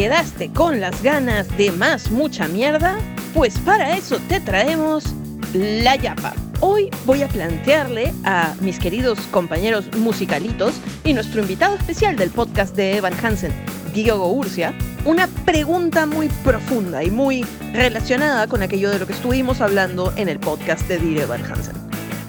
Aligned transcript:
quedaste 0.00 0.50
con 0.54 0.80
las 0.80 1.02
ganas 1.02 1.46
de 1.58 1.70
más 1.72 2.10
mucha 2.10 2.48
mierda? 2.48 2.98
Pues 3.34 3.58
para 3.58 3.98
eso 3.98 4.18
te 4.30 4.40
traemos 4.40 5.04
la 5.52 5.94
Yapa. 5.94 6.32
Hoy 6.60 6.88
voy 7.04 7.20
a 7.20 7.28
plantearle 7.28 8.14
a 8.24 8.54
mis 8.62 8.78
queridos 8.78 9.18
compañeros 9.30 9.94
musicalitos 9.98 10.76
y 11.04 11.12
nuestro 11.12 11.42
invitado 11.42 11.76
especial 11.76 12.16
del 12.16 12.30
podcast 12.30 12.74
de 12.74 12.96
Evan 12.96 13.12
Hansen, 13.22 13.52
Diego 13.92 14.32
Urcia, 14.32 14.72
una 15.04 15.26
pregunta 15.44 16.06
muy 16.06 16.28
profunda 16.44 17.04
y 17.04 17.10
muy 17.10 17.44
relacionada 17.74 18.46
con 18.46 18.62
aquello 18.62 18.88
de 18.88 19.00
lo 19.00 19.06
que 19.06 19.12
estuvimos 19.12 19.60
hablando 19.60 20.14
en 20.16 20.30
el 20.30 20.40
podcast 20.40 20.88
de 20.88 20.96
Diego 20.96 21.24
Evan 21.24 21.44
Hansen. 21.44 21.76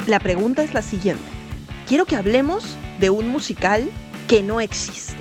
La 0.08 0.20
pregunta 0.20 0.62
es 0.62 0.74
la 0.74 0.82
siguiente. 0.82 1.24
Quiero 1.88 2.03
que 2.03 2.17
hablemos 2.17 2.76
de 3.00 3.12
un 3.12 3.30
musical 3.30 3.90
que 4.28 4.44
no 4.44 4.59
existe. 4.59 5.16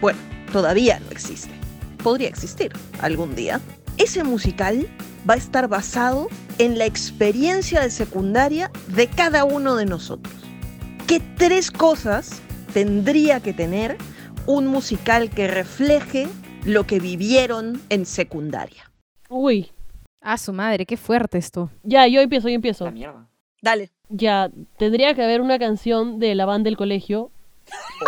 Bueno, 0.00 0.20
todavía 0.52 1.00
no 1.00 1.10
existe. 1.10 1.61
Podría 2.02 2.28
existir 2.28 2.72
algún 3.00 3.34
día. 3.34 3.60
Ese 3.98 4.24
musical 4.24 4.88
va 5.28 5.34
a 5.34 5.36
estar 5.36 5.68
basado 5.68 6.28
en 6.58 6.78
la 6.78 6.86
experiencia 6.86 7.80
de 7.80 7.90
secundaria 7.90 8.70
de 8.88 9.06
cada 9.08 9.44
uno 9.44 9.76
de 9.76 9.86
nosotros. 9.86 10.34
¿Qué 11.06 11.20
tres 11.36 11.70
cosas 11.70 12.42
tendría 12.72 13.40
que 13.40 13.52
tener 13.52 13.96
un 14.46 14.66
musical 14.66 15.30
que 15.30 15.46
refleje 15.46 16.26
lo 16.64 16.84
que 16.86 16.98
vivieron 17.00 17.80
en 17.88 18.06
secundaria? 18.06 18.90
Uy, 19.28 19.70
Ah, 20.24 20.38
su 20.38 20.52
madre, 20.52 20.86
qué 20.86 20.96
fuerte 20.96 21.36
esto. 21.38 21.68
ya, 21.82 22.06
yo 22.06 22.20
empiezo, 22.20 22.48
yo 22.48 22.54
empiezo. 22.54 22.84
La 22.84 22.90
mierda. 22.92 23.28
Dale. 23.60 23.90
Ya, 24.08 24.50
tendría 24.78 25.14
que 25.14 25.22
haber 25.24 25.40
una 25.40 25.58
canción 25.58 26.20
de 26.20 26.36
la 26.36 26.46
banda 26.46 26.68
del 26.68 26.76
colegio, 26.76 27.32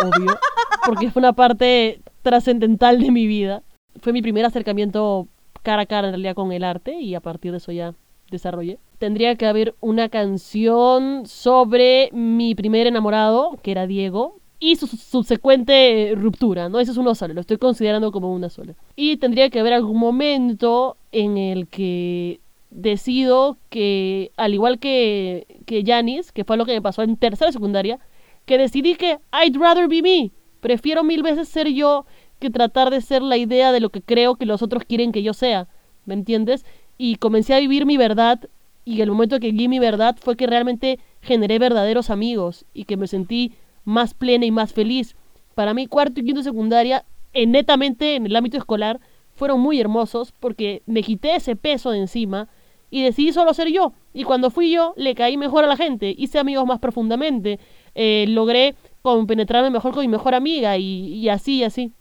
obvio, 0.01 0.39
porque 0.85 1.11
fue 1.11 1.19
una 1.19 1.33
parte 1.33 1.99
trascendental 2.21 3.01
de 3.01 3.11
mi 3.11 3.27
vida. 3.27 3.63
Fue 4.01 4.13
mi 4.13 4.21
primer 4.21 4.45
acercamiento 4.45 5.27
cara 5.63 5.83
a 5.83 5.85
cara 5.85 6.07
en 6.07 6.13
realidad 6.13 6.35
con 6.35 6.51
el 6.51 6.63
arte 6.63 6.99
y 6.99 7.15
a 7.15 7.19
partir 7.19 7.51
de 7.51 7.57
eso 7.57 7.71
ya 7.71 7.93
desarrollé. 8.31 8.77
Tendría 8.97 9.35
que 9.35 9.45
haber 9.45 9.75
una 9.81 10.09
canción 10.09 11.25
sobre 11.25 12.09
mi 12.13 12.55
primer 12.55 12.87
enamorado, 12.87 13.57
que 13.61 13.71
era 13.71 13.87
Diego, 13.87 14.37
y 14.59 14.77
su 14.77 14.87
subsecuente 14.87 16.13
ruptura, 16.15 16.69
¿no? 16.69 16.79
Eso 16.79 16.91
es 16.91 16.97
uno 16.97 17.13
solo, 17.13 17.33
lo 17.33 17.41
estoy 17.41 17.57
considerando 17.57 18.11
como 18.11 18.33
una 18.33 18.49
sola. 18.49 18.73
Y 18.95 19.17
tendría 19.17 19.49
que 19.49 19.59
haber 19.59 19.73
algún 19.73 19.99
momento 19.99 20.97
en 21.11 21.37
el 21.37 21.67
que 21.67 22.39
decido 22.69 23.57
que, 23.69 24.31
al 24.37 24.53
igual 24.53 24.79
que, 24.79 25.45
que 25.65 25.83
Janis, 25.85 26.31
que 26.31 26.43
fue 26.43 26.57
lo 26.57 26.65
que 26.65 26.73
me 26.73 26.81
pasó 26.81 27.03
en 27.03 27.17
tercera 27.17 27.51
secundaria, 27.51 27.99
que 28.45 28.57
decidí 28.57 28.95
que 28.95 29.19
I'd 29.33 29.57
rather 29.57 29.87
be 29.87 30.01
me. 30.01 30.31
Prefiero 30.61 31.03
mil 31.03 31.21
veces 31.21 31.47
ser 31.47 31.67
yo 31.67 32.05
que 32.39 32.49
tratar 32.49 32.89
de 32.89 33.01
ser 33.01 33.21
la 33.21 33.37
idea 33.37 33.71
de 33.71 33.79
lo 33.79 33.89
que 33.89 34.01
creo 34.01 34.35
que 34.35 34.45
los 34.45 34.61
otros 34.61 34.83
quieren 34.83 35.11
que 35.11 35.23
yo 35.23 35.33
sea. 35.33 35.67
¿Me 36.05 36.13
entiendes? 36.13 36.65
Y 36.97 37.15
comencé 37.15 37.53
a 37.53 37.59
vivir 37.59 37.85
mi 37.85 37.97
verdad 37.97 38.39
y 38.85 39.01
el 39.01 39.09
momento 39.09 39.39
que 39.39 39.51
viví 39.51 39.67
mi 39.67 39.79
verdad 39.79 40.15
fue 40.19 40.37
que 40.37 40.45
realmente 40.45 40.99
generé 41.21 41.57
verdaderos 41.57 42.11
amigos 42.11 42.65
y 42.73 42.85
que 42.85 42.97
me 42.97 43.07
sentí 43.07 43.53
más 43.83 44.13
plena 44.13 44.45
y 44.45 44.51
más 44.51 44.73
feliz. 44.73 45.15
Para 45.55 45.73
mí 45.73 45.87
cuarto 45.87 46.19
y 46.19 46.23
quinto 46.23 46.43
secundaria, 46.43 47.03
eh, 47.33 47.47
netamente 47.47 48.15
en 48.15 48.27
el 48.27 48.35
ámbito 48.35 48.57
escolar, 48.57 48.99
fueron 49.33 49.59
muy 49.59 49.79
hermosos 49.81 50.33
porque 50.39 50.83
me 50.85 51.01
quité 51.01 51.35
ese 51.35 51.55
peso 51.55 51.91
de 51.91 51.99
encima 51.99 52.47
y 52.91 53.01
decidí 53.01 53.33
solo 53.33 53.53
ser 53.53 53.69
yo. 53.69 53.93
Y 54.13 54.23
cuando 54.23 54.51
fui 54.51 54.71
yo, 54.71 54.93
le 54.95 55.15
caí 55.15 55.35
mejor 55.35 55.63
a 55.63 55.67
la 55.67 55.75
gente, 55.75 56.13
hice 56.15 56.37
amigos 56.37 56.65
más 56.67 56.79
profundamente, 56.79 57.59
eh, 57.95 58.25
logré 58.29 58.75
compenetrarme 59.01 59.71
mejor 59.71 59.93
con 59.93 60.01
mi 60.01 60.07
mejor 60.07 60.35
amiga 60.35 60.77
y, 60.77 61.07
y 61.07 61.29
así 61.29 61.57
y 61.57 61.63
así. 61.63 61.91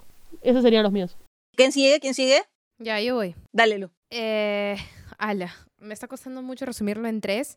Esos 0.44 0.62
serían 0.62 0.82
los 0.82 0.92
míos. 0.92 1.16
¿Quién 1.56 1.72
sigue? 1.72 1.98
¿Quién 2.00 2.12
sigue? 2.12 2.42
Ya, 2.78 3.00
yo 3.00 3.14
voy. 3.14 3.34
Dale, 3.50 3.78
Lu. 3.78 3.90
Eh, 4.10 4.76
ala, 5.18 5.54
me 5.78 5.94
está 5.94 6.06
costando 6.06 6.42
mucho 6.42 6.66
resumirlo 6.66 7.08
en 7.08 7.22
tres, 7.22 7.56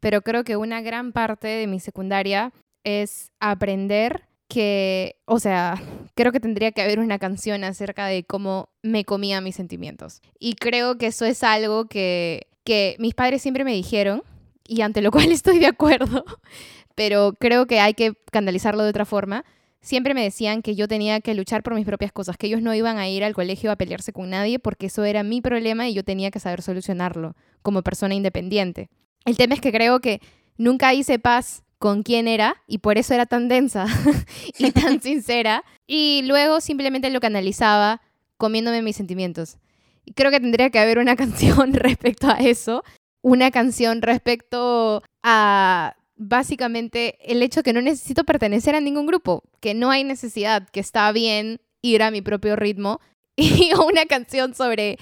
pero 0.00 0.22
creo 0.22 0.42
que 0.42 0.56
una 0.56 0.80
gran 0.80 1.12
parte 1.12 1.46
de 1.46 1.66
mi 1.66 1.78
secundaria 1.78 2.52
es 2.84 3.30
aprender 3.38 4.22
que, 4.48 5.16
o 5.26 5.38
sea, 5.38 5.74
creo 6.14 6.32
que 6.32 6.40
tendría 6.40 6.72
que 6.72 6.80
haber 6.80 7.00
una 7.00 7.18
canción 7.18 7.64
acerca 7.64 8.06
de 8.06 8.24
cómo 8.24 8.70
me 8.82 9.04
comía 9.04 9.42
mis 9.42 9.56
sentimientos. 9.56 10.22
Y 10.38 10.54
creo 10.54 10.96
que 10.96 11.08
eso 11.08 11.26
es 11.26 11.42
algo 11.42 11.86
que, 11.86 12.46
que 12.64 12.96
mis 12.98 13.14
padres 13.14 13.42
siempre 13.42 13.64
me 13.64 13.74
dijeron, 13.74 14.22
y 14.66 14.80
ante 14.80 15.02
lo 15.02 15.10
cual 15.12 15.30
estoy 15.32 15.58
de 15.58 15.66
acuerdo, 15.66 16.24
pero 16.94 17.34
creo 17.38 17.66
que 17.66 17.78
hay 17.78 17.92
que 17.92 18.14
canalizarlo 18.30 18.84
de 18.84 18.90
otra 18.90 19.04
forma. 19.04 19.44
Siempre 19.82 20.14
me 20.14 20.22
decían 20.22 20.62
que 20.62 20.76
yo 20.76 20.86
tenía 20.86 21.20
que 21.20 21.34
luchar 21.34 21.64
por 21.64 21.74
mis 21.74 21.84
propias 21.84 22.12
cosas, 22.12 22.36
que 22.36 22.46
ellos 22.46 22.62
no 22.62 22.72
iban 22.72 22.98
a 22.98 23.08
ir 23.08 23.24
al 23.24 23.34
colegio 23.34 23.72
a 23.72 23.76
pelearse 23.76 24.12
con 24.12 24.30
nadie 24.30 24.60
porque 24.60 24.86
eso 24.86 25.02
era 25.02 25.24
mi 25.24 25.40
problema 25.40 25.88
y 25.88 25.94
yo 25.94 26.04
tenía 26.04 26.30
que 26.30 26.38
saber 26.38 26.62
solucionarlo 26.62 27.34
como 27.62 27.82
persona 27.82 28.14
independiente. 28.14 28.88
El 29.24 29.36
tema 29.36 29.54
es 29.54 29.60
que 29.60 29.72
creo 29.72 30.00
que 30.00 30.20
nunca 30.56 30.94
hice 30.94 31.18
paz 31.18 31.64
con 31.78 32.04
quién 32.04 32.28
era 32.28 32.62
y 32.68 32.78
por 32.78 32.96
eso 32.96 33.12
era 33.12 33.26
tan 33.26 33.48
densa 33.48 33.86
y 34.58 34.70
tan 34.70 35.00
sincera 35.02 35.64
y 35.84 36.22
luego 36.26 36.60
simplemente 36.60 37.10
lo 37.10 37.18
canalizaba 37.18 38.00
comiéndome 38.36 38.82
mis 38.82 38.94
sentimientos. 38.94 39.58
Y 40.04 40.12
creo 40.12 40.30
que 40.30 40.38
tendría 40.38 40.70
que 40.70 40.78
haber 40.78 40.98
una 40.98 41.16
canción 41.16 41.74
respecto 41.74 42.28
a 42.28 42.38
eso, 42.38 42.84
una 43.20 43.50
canción 43.50 44.00
respecto 44.00 45.02
a 45.24 45.96
básicamente 46.28 47.18
el 47.30 47.42
hecho 47.42 47.62
que 47.62 47.72
no 47.72 47.80
necesito 47.80 48.24
pertenecer 48.24 48.74
a 48.74 48.80
ningún 48.80 49.06
grupo, 49.06 49.42
que 49.60 49.74
no 49.74 49.90
hay 49.90 50.04
necesidad, 50.04 50.68
que 50.68 50.80
está 50.80 51.10
bien 51.12 51.60
ir 51.82 52.02
a 52.02 52.10
mi 52.10 52.22
propio 52.22 52.56
ritmo 52.56 53.00
y 53.36 53.70
una 53.74 54.06
canción 54.06 54.54
sobre 54.54 54.98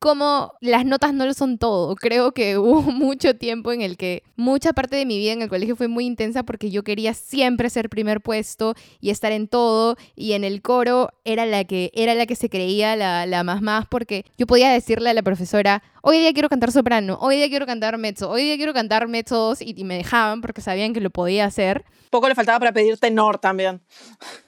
cómo 0.00 0.54
las 0.60 0.84
notas 0.84 1.14
no 1.14 1.26
lo 1.26 1.34
son 1.34 1.58
todo. 1.58 1.94
Creo 1.94 2.32
que 2.32 2.58
hubo 2.58 2.82
mucho 2.82 3.36
tiempo 3.36 3.70
en 3.70 3.82
el 3.82 3.96
que 3.96 4.24
mucha 4.34 4.72
parte 4.72 4.96
de 4.96 5.06
mi 5.06 5.18
vida 5.18 5.32
en 5.32 5.42
el 5.42 5.48
colegio 5.48 5.76
fue 5.76 5.86
muy 5.86 6.06
intensa 6.06 6.42
porque 6.42 6.70
yo 6.70 6.82
quería 6.82 7.14
siempre 7.14 7.70
ser 7.70 7.88
primer 7.88 8.20
puesto 8.20 8.74
y 9.00 9.10
estar 9.10 9.30
en 9.30 9.46
todo 9.46 9.96
y 10.16 10.32
en 10.32 10.42
el 10.42 10.62
coro 10.62 11.10
era 11.24 11.46
la 11.46 11.64
que 11.64 11.92
era 11.94 12.14
la 12.14 12.26
que 12.26 12.34
se 12.34 12.48
creía 12.48 12.96
la, 12.96 13.26
la 13.26 13.44
más 13.44 13.62
más 13.62 13.86
porque 13.86 14.24
yo 14.38 14.46
podía 14.46 14.70
decirle 14.70 15.10
a 15.10 15.14
la 15.14 15.22
profesora, 15.22 15.82
hoy 16.02 16.18
día 16.18 16.32
quiero 16.32 16.48
cantar 16.48 16.72
soprano, 16.72 17.18
hoy 17.20 17.36
día 17.36 17.48
quiero 17.48 17.66
cantar 17.66 17.98
mezzo, 17.98 18.30
hoy 18.30 18.42
día 18.44 18.56
quiero 18.56 18.72
cantar 18.72 19.06
mezzo 19.06 19.36
2", 19.36 19.62
y, 19.62 19.74
y 19.76 19.84
me 19.84 19.96
dejaban 19.96 20.40
porque 20.40 20.62
sabían 20.62 20.94
que 20.94 21.00
lo 21.00 21.10
podía 21.10 21.44
hacer. 21.44 21.84
Poco 22.08 22.28
le 22.28 22.34
faltaba 22.34 22.58
para 22.58 22.72
pedir 22.72 22.96
tenor 22.98 23.38
también. 23.38 23.82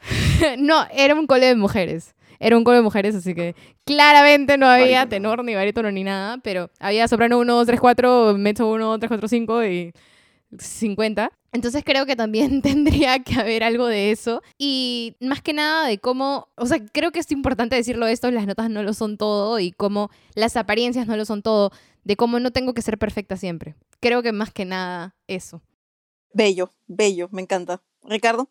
no, 0.59 0.87
era 0.93 1.15
un 1.15 1.27
cole 1.27 1.47
de 1.47 1.57
mujeres. 1.57 2.15
Era 2.43 2.59
un 2.59 2.65
coro 2.65 2.77
de 2.77 2.83
mujeres, 2.83 3.15
así 3.15 3.37
que 3.37 3.55
claramente 3.85 4.59
no 4.59 4.67
había 4.67 5.09
tenor, 5.09 5.45
ni 5.45 5.55
barítono, 5.55 5.93
ni 5.93 6.03
nada, 6.03 6.39
pero 6.39 6.71
había 6.81 7.07
soprano 7.07 7.39
1, 7.39 7.55
2, 7.55 7.67
3, 7.69 7.81
4, 7.81 8.35
mezzo 8.37 8.67
1, 8.69 8.99
3, 8.99 9.09
4, 9.09 9.29
5 9.29 9.65
y 9.65 9.93
50. 10.59 11.31
Entonces 11.53 11.85
creo 11.85 12.05
que 12.05 12.17
también 12.17 12.61
tendría 12.63 13.21
que 13.21 13.37
haber 13.37 13.63
algo 13.63 13.87
de 13.87 14.11
eso. 14.11 14.43
Y 14.59 15.15
más 15.21 15.41
que 15.41 15.53
nada 15.53 15.87
de 15.87 15.99
cómo, 15.99 16.49
o 16.57 16.67
sea, 16.67 16.85
creo 16.85 17.13
que 17.13 17.21
es 17.21 17.31
importante 17.31 17.77
decirlo 17.77 18.09
esto, 18.09 18.29
las 18.33 18.49
notas 18.49 18.69
no 18.71 18.83
lo 18.83 18.93
son 18.93 19.19
todo 19.19 19.61
y 19.61 19.71
cómo 19.71 20.11
las 20.35 20.57
apariencias 20.57 21.07
no 21.07 21.17
lo 21.17 21.25
son 21.25 21.43
todo, 21.43 21.71
de 22.03 22.17
cómo 22.17 22.41
no 22.41 22.51
tengo 22.51 22.75
que 22.75 22.83
ser 22.83 22.99
perfecta 22.99 23.37
siempre. 23.37 23.77
Creo 24.01 24.21
que 24.21 24.33
más 24.33 24.53
que 24.53 24.65
nada 24.65 25.15
eso. 25.29 25.63
Bello, 26.35 26.73
bello, 26.89 27.29
me 27.31 27.43
encanta. 27.43 27.83
Ricardo. 28.03 28.51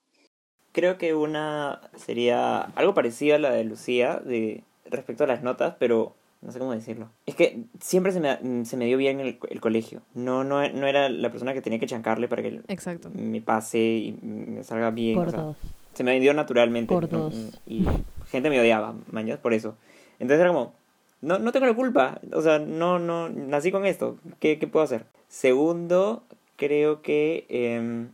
Creo 0.72 0.98
que 0.98 1.14
una 1.14 1.82
sería 1.96 2.62
algo 2.62 2.94
parecido 2.94 3.36
a 3.36 3.40
la 3.40 3.52
de 3.52 3.64
Lucía 3.64 4.22
de 4.24 4.64
respecto 4.86 5.24
a 5.24 5.28
las 5.28 5.44
notas, 5.44 5.76
pero 5.80 6.14
no 6.42 6.52
sé 6.52 6.60
cómo 6.60 6.74
decirlo. 6.74 7.10
Es 7.26 7.36
que 7.36 7.64
siempre 7.80 8.12
se 8.12 8.20
me, 8.20 8.66
se 8.66 8.78
me 8.78 8.86
dio 8.86 8.98
bien 8.98 9.20
el, 9.20 9.38
el 9.50 9.62
colegio. 9.62 10.02
No, 10.14 10.44
no, 10.44 10.68
no 10.70 10.88
era 10.88 11.10
la 11.10 11.30
persona 11.30 11.54
que 11.54 11.62
tenía 11.62 11.80
que 11.80 11.86
chancarle 11.86 12.28
para 12.28 12.42
que 12.42 12.62
Exacto. 12.68 13.12
me 13.14 13.42
pase 13.42 13.80
y 13.80 14.20
me 14.24 14.64
salga 14.64 14.90
bien. 14.92 15.16
Por 15.16 15.28
o 15.28 15.32
sea, 15.32 15.40
dos. 15.42 15.58
se 15.94 16.04
me 16.04 16.20
dio 16.20 16.34
naturalmente. 16.34 16.94
Por 16.94 17.12
¿no? 17.12 17.20
dos. 17.30 17.60
Y 17.68 17.86
gente 18.30 18.50
me 18.50 18.60
odiaba, 18.60 18.96
mañas, 19.12 19.40
por 19.40 19.54
eso. 19.54 19.76
Entonces 20.20 20.40
era 20.42 20.50
como, 20.50 20.74
no, 21.22 21.38
no 21.38 21.52
tengo 21.52 21.68
la 21.68 21.76
culpa. 21.76 22.20
O 22.34 22.42
sea, 22.42 22.60
no, 22.60 22.98
no, 22.98 23.30
nací 23.30 23.72
con 23.72 23.86
esto. 23.86 24.18
¿Qué, 24.40 24.58
qué 24.58 24.68
puedo 24.68 24.84
hacer? 24.84 25.06
Segundo, 25.28 26.24
creo 26.56 27.02
que 27.02 27.46
em, 27.50 28.10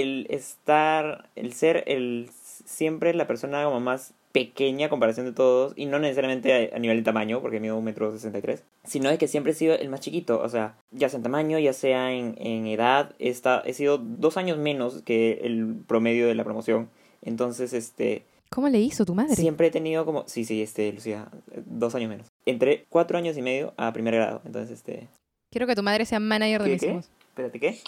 el 0.00 0.26
estar, 0.30 1.28
el 1.36 1.52
ser, 1.52 1.84
el 1.86 2.30
siempre 2.64 3.14
la 3.14 3.26
persona 3.26 3.64
como 3.64 3.80
más 3.80 4.14
pequeña 4.32 4.86
a 4.86 4.90
comparación 4.90 5.26
de 5.26 5.32
todos, 5.32 5.74
y 5.76 5.86
no 5.86 5.98
necesariamente 5.98 6.70
a, 6.74 6.78
nivel 6.78 6.96
de 6.96 7.02
tamaño, 7.02 7.40
porque 7.42 7.60
mido 7.60 7.76
un 7.76 7.84
metro 7.84 8.10
sesenta 8.12 8.38
y 8.38 8.42
tres, 8.42 8.64
sino 8.82 9.10
de 9.10 9.18
que 9.18 9.28
siempre 9.28 9.52
he 9.52 9.54
sido 9.54 9.74
el 9.74 9.90
más 9.90 10.00
chiquito, 10.00 10.40
o 10.40 10.48
sea, 10.48 10.74
ya 10.90 11.08
sea 11.08 11.18
en 11.18 11.22
tamaño, 11.22 11.58
ya 11.58 11.74
sea 11.74 12.12
en, 12.12 12.34
en 12.38 12.66
edad, 12.66 13.14
he, 13.18 13.30
he 13.30 13.74
sido 13.74 13.98
dos 13.98 14.38
años 14.38 14.56
menos 14.56 15.02
que 15.02 15.40
el 15.42 15.76
promedio 15.86 16.26
de 16.26 16.34
la 16.34 16.44
promoción, 16.44 16.88
entonces, 17.20 17.74
este, 17.74 18.24
¿Cómo 18.48 18.68
le 18.68 18.80
hizo 18.80 19.04
tu 19.04 19.14
madre? 19.14 19.36
siempre 19.36 19.66
he 19.66 19.70
tenido 19.70 20.06
como, 20.06 20.24
sí, 20.26 20.44
sí, 20.46 20.62
este, 20.62 20.90
Lucía, 20.92 21.28
dos 21.66 21.94
años 21.94 22.08
menos, 22.08 22.28
entre 22.46 22.86
cuatro 22.88 23.18
años 23.18 23.36
y 23.36 23.42
medio 23.42 23.74
a 23.76 23.92
primer 23.92 24.14
grado, 24.14 24.40
entonces, 24.46 24.78
este, 24.78 25.08
Quiero 25.50 25.66
que 25.66 25.74
tu 25.74 25.82
madre 25.82 26.06
sea 26.06 26.18
manager 26.18 26.62
de 26.62 26.64
¿Qué, 26.64 26.72
mis 26.72 26.80
qué? 26.80 27.10
espérate, 27.28 27.60
¿qué? 27.60 27.78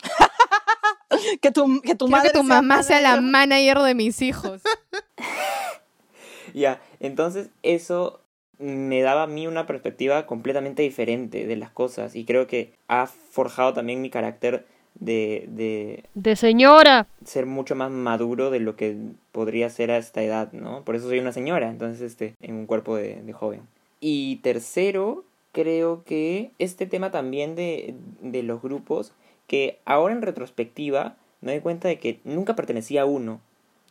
Que 1.41 1.51
tu, 1.51 1.81
que 1.83 1.95
tu 1.95 2.09
madre 2.09 2.31
que 2.33 2.39
tu 2.39 2.45
sea 2.47 2.57
mamá 2.63 2.83
sea 2.83 3.01
la 3.01 3.21
manager. 3.21 3.23
manager 3.33 3.79
de 3.79 3.95
mis 3.95 4.23
hijos. 4.23 4.63
Ya, 6.55 6.81
entonces 7.01 7.49
eso 7.63 8.21
me 8.59 9.03
daba 9.03 9.25
a 9.25 9.27
mí 9.27 9.47
una 9.47 9.67
perspectiva 9.67 10.27
completamente 10.27 10.83
diferente 10.83 11.47
de 11.47 11.57
las 11.57 11.71
cosas 11.71 12.15
y 12.15 12.25
creo 12.25 12.47
que 12.47 12.73
ha 12.89 13.07
forjado 13.07 13.75
también 13.75 14.01
mi 14.01 14.11
carácter 14.11 14.65
de, 14.95 15.47
de 15.49 16.05
De 16.15 16.37
señora. 16.37 17.09
ser 17.25 17.47
mucho 17.47 17.75
más 17.75 17.91
maduro 17.91 18.51
de 18.51 18.61
lo 18.61 18.77
que 18.77 18.97
podría 19.33 19.69
ser 19.71 19.91
a 19.91 19.97
esta 19.97 20.23
edad, 20.23 20.53
¿no? 20.53 20.85
Por 20.85 20.95
eso 20.95 21.09
soy 21.09 21.19
una 21.19 21.33
señora, 21.33 21.69
entonces, 21.69 22.01
este, 22.01 22.35
en 22.41 22.55
un 22.55 22.67
cuerpo 22.67 22.95
de, 22.95 23.21
de 23.23 23.33
joven. 23.33 23.63
Y 23.99 24.37
tercero, 24.37 25.25
creo 25.51 26.05
que 26.05 26.53
este 26.61 26.87
tema 26.87 27.11
también 27.11 27.57
de, 27.57 27.97
de 28.21 28.45
los 28.45 28.63
grupos, 28.63 29.13
que 29.47 29.81
ahora 29.85 30.15
en 30.15 30.23
retrospectiva 30.23 31.17
me 31.41 31.53
doy 31.53 31.61
cuenta 31.61 31.89
de 31.89 31.99
que 31.99 32.21
nunca 32.25 32.57
pertenecía 32.57 33.03
a 33.03 33.07
uno. 33.07 33.41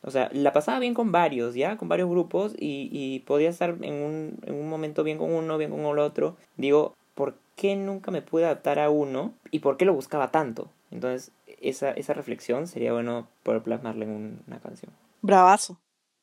O 0.01 0.11
sea, 0.11 0.29
la 0.33 0.51
pasaba 0.51 0.79
bien 0.79 0.93
con 0.93 1.11
varios, 1.11 1.55
¿ya? 1.55 1.77
Con 1.77 1.87
varios 1.87 2.09
grupos 2.09 2.53
y, 2.59 2.89
y 2.91 3.19
podía 3.19 3.49
estar 3.49 3.77
en 3.81 3.93
un, 3.93 4.39
en 4.45 4.55
un 4.55 4.67
momento 4.67 5.03
bien 5.03 5.17
con 5.17 5.31
uno, 5.31 5.57
bien 5.57 5.71
con 5.71 5.79
el 5.81 5.99
otro. 5.99 6.35
Digo, 6.57 6.93
¿por 7.15 7.37
qué 7.55 7.75
nunca 7.75 8.11
me 8.11 8.21
pude 8.21 8.43
adaptar 8.45 8.79
a 8.79 8.89
uno? 8.89 9.33
¿Y 9.51 9.59
por 9.59 9.77
qué 9.77 9.85
lo 9.85 9.93
buscaba 9.93 10.29
tanto? 10.31 10.69
Entonces, 10.91 11.31
esa, 11.61 11.91
esa 11.91 12.13
reflexión 12.13 12.67
sería 12.67 12.91
bueno 12.91 13.27
poder 13.43 13.61
plasmarla 13.63 14.03
en 14.05 14.11
un- 14.11 14.41
una 14.47 14.59
canción. 14.59 14.91
Bravazo. 15.21 15.79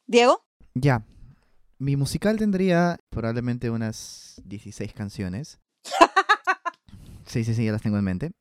¿Diego? 0.06 0.42
Ya. 0.74 1.02
Mi 1.78 1.96
musical 1.96 2.36
tendría 2.36 2.98
probablemente 3.08 3.70
unas 3.70 4.42
16 4.44 4.92
canciones. 4.92 5.58
Sí, 7.26 7.44
sí, 7.44 7.54
sí, 7.54 7.64
ya 7.64 7.70
las 7.70 7.82
tengo 7.82 7.96
en 7.96 8.02
mente. 8.04 8.32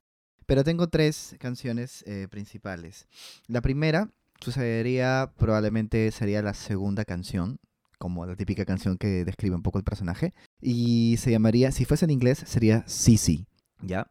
Pero 0.49 0.63
tengo 0.63 0.87
tres 0.87 1.35
canciones 1.37 2.03
eh, 2.07 2.27
principales. 2.27 3.05
La 3.45 3.61
primera 3.61 4.09
sucedería, 4.41 5.31
probablemente 5.37 6.09
sería 6.09 6.41
la 6.41 6.55
segunda 6.55 7.05
canción, 7.05 7.59
como 7.99 8.25
la 8.25 8.35
típica 8.35 8.65
canción 8.65 8.97
que 8.97 9.25
describe 9.25 9.55
un 9.55 9.61
poco 9.61 9.77
el 9.77 9.83
personaje. 9.83 10.33
Y 10.59 11.17
se 11.19 11.29
llamaría, 11.29 11.71
si 11.71 11.85
fuese 11.85 12.05
en 12.05 12.09
inglés, 12.09 12.41
sería 12.47 12.83
Sisi, 12.87 13.45
¿ya? 13.83 14.07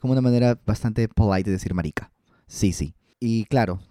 Como 0.00 0.14
una 0.14 0.22
manera 0.22 0.58
bastante 0.64 1.08
polite 1.08 1.50
de 1.50 1.56
decir 1.56 1.74
marica. 1.74 2.10
Sisi. 2.46 2.94
Y 3.20 3.44
claro, 3.44 3.82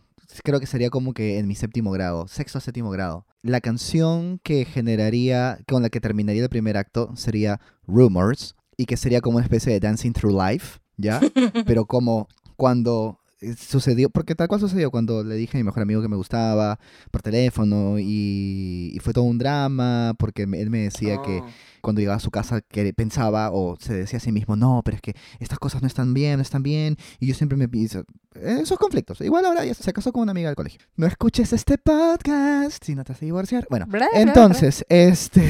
creo 0.43 0.59
que 0.59 0.65
sería 0.65 0.89
como 0.89 1.13
que 1.13 1.37
en 1.37 1.47
mi 1.47 1.53
séptimo 1.53 1.91
grado, 1.91 2.27
sexto 2.27 2.57
o 2.57 2.61
séptimo 2.61 2.89
grado. 2.89 3.27
La 3.43 3.61
canción 3.61 4.39
que 4.41 4.65
generaría, 4.65 5.59
con 5.67 5.83
la 5.83 5.91
que 5.91 6.01
terminaría 6.01 6.41
el 6.41 6.49
primer 6.49 6.77
acto 6.77 7.15
sería 7.15 7.61
Rumors, 7.85 8.55
y 8.75 8.87
que 8.87 8.97
sería 8.97 9.21
como 9.21 9.37
una 9.37 9.45
especie 9.45 9.71
de 9.71 9.79
Dancing 9.79 10.13
Through 10.13 10.41
Life, 10.41 10.79
¿ya? 10.97 11.19
Pero 11.65 11.85
como 11.85 12.27
cuando 12.57 13.19
eh, 13.41 13.55
sucedió, 13.57 14.09
porque 14.09 14.35
tal 14.35 14.47
cual 14.47 14.61
sucedió 14.61 14.91
cuando 14.91 15.23
le 15.23 15.35
dije 15.35 15.57
a 15.57 15.59
mi 15.59 15.63
mejor 15.63 15.81
amigo 15.81 16.01
que 16.01 16.07
me 16.07 16.15
gustaba 16.15 16.79
por 17.09 17.21
teléfono 17.23 17.97
y, 17.99 18.91
y 18.93 18.99
fue 18.99 19.13
todo 19.13 19.23
un 19.23 19.37
drama, 19.39 20.13
porque 20.19 20.43
él 20.43 20.69
me 20.69 20.79
decía 20.79 21.21
que 21.23 21.39
Oh. 21.41 21.47
cuando 21.81 22.01
llegaba 22.01 22.17
a 22.17 22.19
su 22.19 22.29
casa 22.29 22.61
que 22.61 22.93
pensaba 22.93 23.49
o 23.51 23.75
se 23.79 23.95
decía 23.95 24.17
a 24.17 24.19
sí 24.19 24.31
mismo, 24.31 24.55
no, 24.55 24.81
pero 24.85 24.93
es 24.95 25.01
que 25.01 25.15
estas 25.39 25.57
cosas 25.57 25.81
no 25.81 25.87
están 25.87 26.13
bien, 26.13 26.35
no 26.35 26.43
están 26.43 26.61
bien. 26.61 26.97
Y 27.19 27.25
yo 27.25 27.33
siempre 27.33 27.57
me 27.57 27.67
pienso, 27.67 28.03
esos 28.35 28.77
conflictos. 28.77 29.19
Igual 29.21 29.43
ahora 29.45 29.65
ya 29.65 29.73
se 29.73 29.91
casó 29.91 30.11
con 30.13 30.21
una 30.21 30.31
amiga 30.33 30.49
del 30.49 30.55
colegio. 30.55 30.79
No 30.95 31.07
escuches 31.07 31.51
este 31.53 31.79
podcast 31.79 32.83
si 32.85 32.93
no 32.93 33.03
te 33.03 33.13
vas 33.13 33.21
a 33.23 33.25
divorciar. 33.25 33.65
Bueno, 33.71 33.87
Bla, 33.87 34.07
bla, 34.11 34.21
entonces, 34.21 34.85
este... 34.89 35.41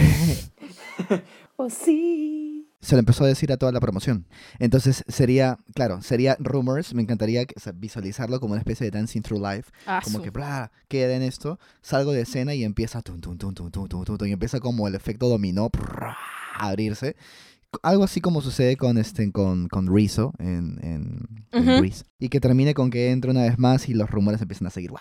Oh, 1.58 1.70
sí 1.70 2.51
se 2.82 2.96
lo 2.96 3.00
empezó 3.00 3.24
a 3.24 3.28
decir 3.28 3.52
a 3.52 3.58
toda 3.58 3.72
la 3.72 3.80
promoción. 3.80 4.26
Entonces 4.60 5.04
sería, 5.08 5.58
claro, 5.76 6.02
sería 6.02 6.36
Rumors, 6.40 6.94
me 6.94 7.04
encantaría 7.04 7.46
que, 7.46 7.54
o 7.56 7.60
sea, 7.60 7.74
visualizarlo 7.74 8.40
como 8.40 8.54
una 8.54 8.62
especie 8.62 8.86
de 8.86 8.92
Dancing 8.92 9.22
Through 9.22 9.42
Life, 9.42 9.72
como 10.04 10.22
que 10.22 10.32
bla, 10.32 10.72
queda 10.88 11.16
en 11.16 11.22
esto, 11.22 11.60
salgo 11.82 12.12
de 12.12 12.22
escena 12.22 12.56
y 12.56 12.64
empieza 12.64 13.02
tum, 13.02 13.20
tum, 13.22 13.38
tum, 13.38 13.54
tum, 13.54 13.70
tum, 13.70 13.88
tum, 13.88 14.04
tum, 14.04 14.28
y 14.28 14.32
empieza 14.32 14.60
como 14.60 14.88
el 14.88 14.96
efecto 14.96 15.30
dominó 15.30 15.70
brrr, 15.70 16.16
abrirse. 16.58 17.16
Algo 17.84 18.04
así 18.04 18.20
como 18.20 18.42
sucede 18.42 18.76
con, 18.76 18.98
este, 18.98 19.32
con, 19.32 19.70
con 19.70 19.96
Rizzo 19.96 20.34
en, 20.40 20.78
en, 20.84 21.28
uh 21.54 21.66
-huh. 21.66 21.86
en 21.86 21.94
Y 22.20 22.28
que 22.28 22.42
termine 22.42 22.74
con 22.74 22.90
que 22.90 23.12
entra 23.12 23.32
una 23.32 23.44
vez 23.44 23.58
más 23.58 23.88
y 23.88 23.94
los 23.94 24.10
rumores 24.10 24.42
empiezan 24.42 24.68
a 24.68 24.72
seguir. 24.72 24.92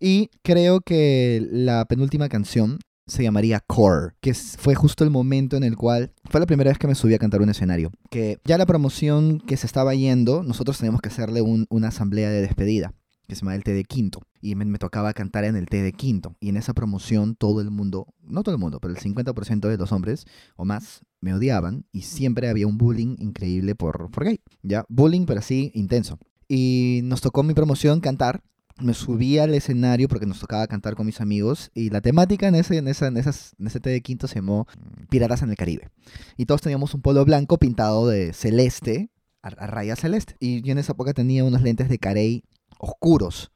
Y 0.00 0.30
creo 0.42 0.80
que 0.80 1.46
la 1.52 1.84
penúltima 1.84 2.28
canción 2.28 2.80
se 3.06 3.22
llamaría 3.22 3.60
Core, 3.60 4.14
que 4.20 4.34
fue 4.34 4.74
justo 4.74 5.04
el 5.04 5.10
momento 5.10 5.56
en 5.56 5.62
el 5.64 5.76
cual 5.76 6.12
fue 6.24 6.40
la 6.40 6.46
primera 6.46 6.70
vez 6.70 6.78
que 6.78 6.88
me 6.88 6.94
subí 6.94 7.14
a 7.14 7.18
cantar 7.18 7.40
un 7.40 7.48
escenario. 7.50 7.90
Que 8.10 8.38
ya 8.44 8.58
la 8.58 8.66
promoción 8.66 9.38
que 9.40 9.56
se 9.56 9.66
estaba 9.66 9.94
yendo, 9.94 10.42
nosotros 10.42 10.78
teníamos 10.78 11.00
que 11.00 11.08
hacerle 11.08 11.40
un- 11.42 11.66
una 11.70 11.88
asamblea 11.88 12.30
de 12.30 12.40
despedida 12.42 12.94
que 13.28 13.34
se 13.34 13.40
llama 13.40 13.54
el 13.56 13.64
té 13.64 13.72
de 13.72 13.84
quinto. 13.84 14.20
Y 14.40 14.54
me, 14.54 14.78
tocaba 14.78 15.12
cantar 15.12 15.44
en 15.44 15.56
el 15.56 15.66
té 15.66 15.82
de 15.82 15.92
quinto. 15.92 16.36
Y 16.38 16.48
en 16.48 16.56
esa 16.56 16.74
promoción 16.74 17.34
todo 17.34 17.60
el 17.60 17.70
mundo, 17.72 18.06
no 18.22 18.42
todo 18.44 18.54
el 18.54 18.60
mundo, 18.60 18.78
pero 18.80 18.94
el 18.94 19.00
50% 19.00 19.68
de 19.68 19.76
los 19.76 19.90
hombres 19.90 20.26
o 20.56 20.64
más 20.64 21.00
me 21.20 21.34
odiaban 21.34 21.84
y 21.90 22.02
siempre 22.02 22.48
había 22.48 22.68
un 22.68 22.78
bullying 22.78 23.16
increíble 23.18 23.74
por, 23.74 24.10
por 24.12 24.24
gay. 24.24 24.40
Ya, 24.62 24.84
bullying 24.88 25.26
pero 25.26 25.40
así 25.40 25.72
intenso. 25.74 26.18
Y 26.48 27.00
nos 27.04 27.20
tocó 27.20 27.42
mi 27.42 27.54
promoción 27.54 28.00
cantar. 28.00 28.42
Me 28.78 28.92
subí 28.92 29.38
al 29.38 29.54
escenario 29.54 30.06
porque 30.06 30.26
nos 30.26 30.40
tocaba 30.40 30.66
cantar 30.66 30.96
con 30.96 31.06
mis 31.06 31.22
amigos 31.22 31.70
y 31.74 31.88
la 31.88 32.02
temática 32.02 32.46
en 32.46 32.56
ese, 32.56 32.76
en 32.76 32.88
esa, 32.88 33.06
en 33.06 33.16
esas, 33.16 33.54
en 33.58 33.68
ese 33.68 33.80
té 33.80 33.90
de 33.90 34.02
quinto 34.02 34.28
se 34.28 34.36
llamó 34.36 34.66
Piratas 35.08 35.42
en 35.42 35.50
el 35.50 35.56
Caribe. 35.56 35.88
Y 36.36 36.44
todos 36.44 36.60
teníamos 36.60 36.92
un 36.92 37.00
polo 37.00 37.24
blanco 37.24 37.56
pintado 37.58 38.06
de 38.06 38.34
celeste, 38.34 39.10
a, 39.42 39.50
raya 39.50 39.96
celeste. 39.96 40.36
Y 40.40 40.60
yo 40.60 40.72
en 40.72 40.78
esa 40.78 40.92
época 40.92 41.14
tenía 41.14 41.44
unos 41.44 41.62
lentes 41.62 41.88
de 41.88 41.98
carey 41.98 42.44
oscuros, 42.78 43.50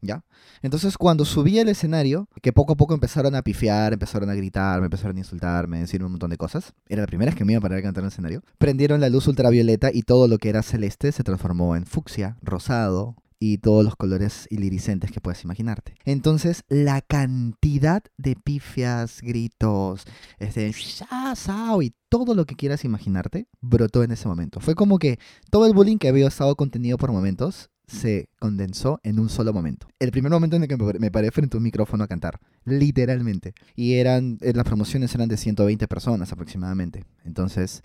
¿ya? 0.00 0.24
Entonces 0.62 0.96
cuando 0.96 1.24
subí 1.24 1.58
al 1.58 1.68
escenario, 1.68 2.28
que 2.40 2.52
poco 2.52 2.72
a 2.72 2.76
poco 2.76 2.94
empezaron 2.94 3.34
a 3.34 3.42
pifiar, 3.42 3.92
empezaron 3.92 4.30
a 4.30 4.34
gritar, 4.34 4.80
me 4.80 4.86
empezaron 4.86 5.16
a 5.16 5.20
insultarme, 5.20 5.78
a 5.78 5.80
decirme 5.80 6.06
un 6.06 6.12
montón 6.12 6.30
de 6.30 6.36
cosas, 6.36 6.72
era 6.88 7.02
la 7.02 7.06
primera 7.08 7.30
vez 7.30 7.36
que 7.36 7.44
me 7.44 7.52
iba 7.52 7.58
a 7.58 7.62
parar 7.62 7.78
a 7.80 7.82
cantar 7.82 8.02
en 8.02 8.06
el 8.06 8.12
escenario, 8.12 8.42
prendieron 8.58 9.00
la 9.00 9.08
luz 9.08 9.26
ultravioleta 9.26 9.90
y 9.92 10.02
todo 10.02 10.28
lo 10.28 10.38
que 10.38 10.48
era 10.48 10.62
celeste 10.62 11.12
se 11.12 11.24
transformó 11.24 11.76
en 11.76 11.84
fucsia, 11.84 12.36
rosado 12.42 13.16
y 13.44 13.58
todos 13.58 13.84
los 13.84 13.96
colores 13.96 14.46
iridiscentes 14.50 15.10
que 15.10 15.20
puedas 15.20 15.42
imaginarte. 15.42 15.96
Entonces 16.04 16.62
la 16.68 17.00
cantidad 17.00 18.04
de 18.16 18.36
pifias, 18.36 19.20
gritos, 19.20 20.04
este, 20.38 20.70
"Sha, 20.70 21.34
sao", 21.34 21.82
y 21.82 21.92
todo 22.08 22.36
lo 22.36 22.46
que 22.46 22.54
quieras 22.54 22.84
imaginarte 22.84 23.48
brotó 23.60 24.04
en 24.04 24.12
ese 24.12 24.28
momento. 24.28 24.60
Fue 24.60 24.76
como 24.76 25.00
que 25.00 25.18
todo 25.50 25.66
el 25.66 25.74
bullying 25.74 25.98
que 25.98 26.06
había 26.06 26.28
estado 26.28 26.54
contenido 26.54 26.98
por 26.98 27.10
momentos 27.10 27.68
se 27.88 28.28
condensó 28.38 29.00
en 29.02 29.18
un 29.18 29.28
solo 29.28 29.52
momento. 29.52 29.88
El 29.98 30.12
primer 30.12 30.30
momento 30.30 30.54
en 30.54 30.62
el 30.62 30.68
que 30.68 30.76
me 30.76 30.92
me 31.00 31.10
paré 31.10 31.32
frente 31.32 31.56
a 31.56 31.58
un 31.58 31.64
micrófono 31.64 32.04
a 32.04 32.06
cantar, 32.06 32.38
literalmente. 32.64 33.54
Y 33.74 33.94
eran, 33.94 34.38
eh, 34.40 34.52
las 34.54 34.64
promociones 34.64 35.12
eran 35.16 35.28
de 35.28 35.36
120 35.36 35.88
personas 35.88 36.30
aproximadamente. 36.30 37.04
Entonces, 37.24 37.82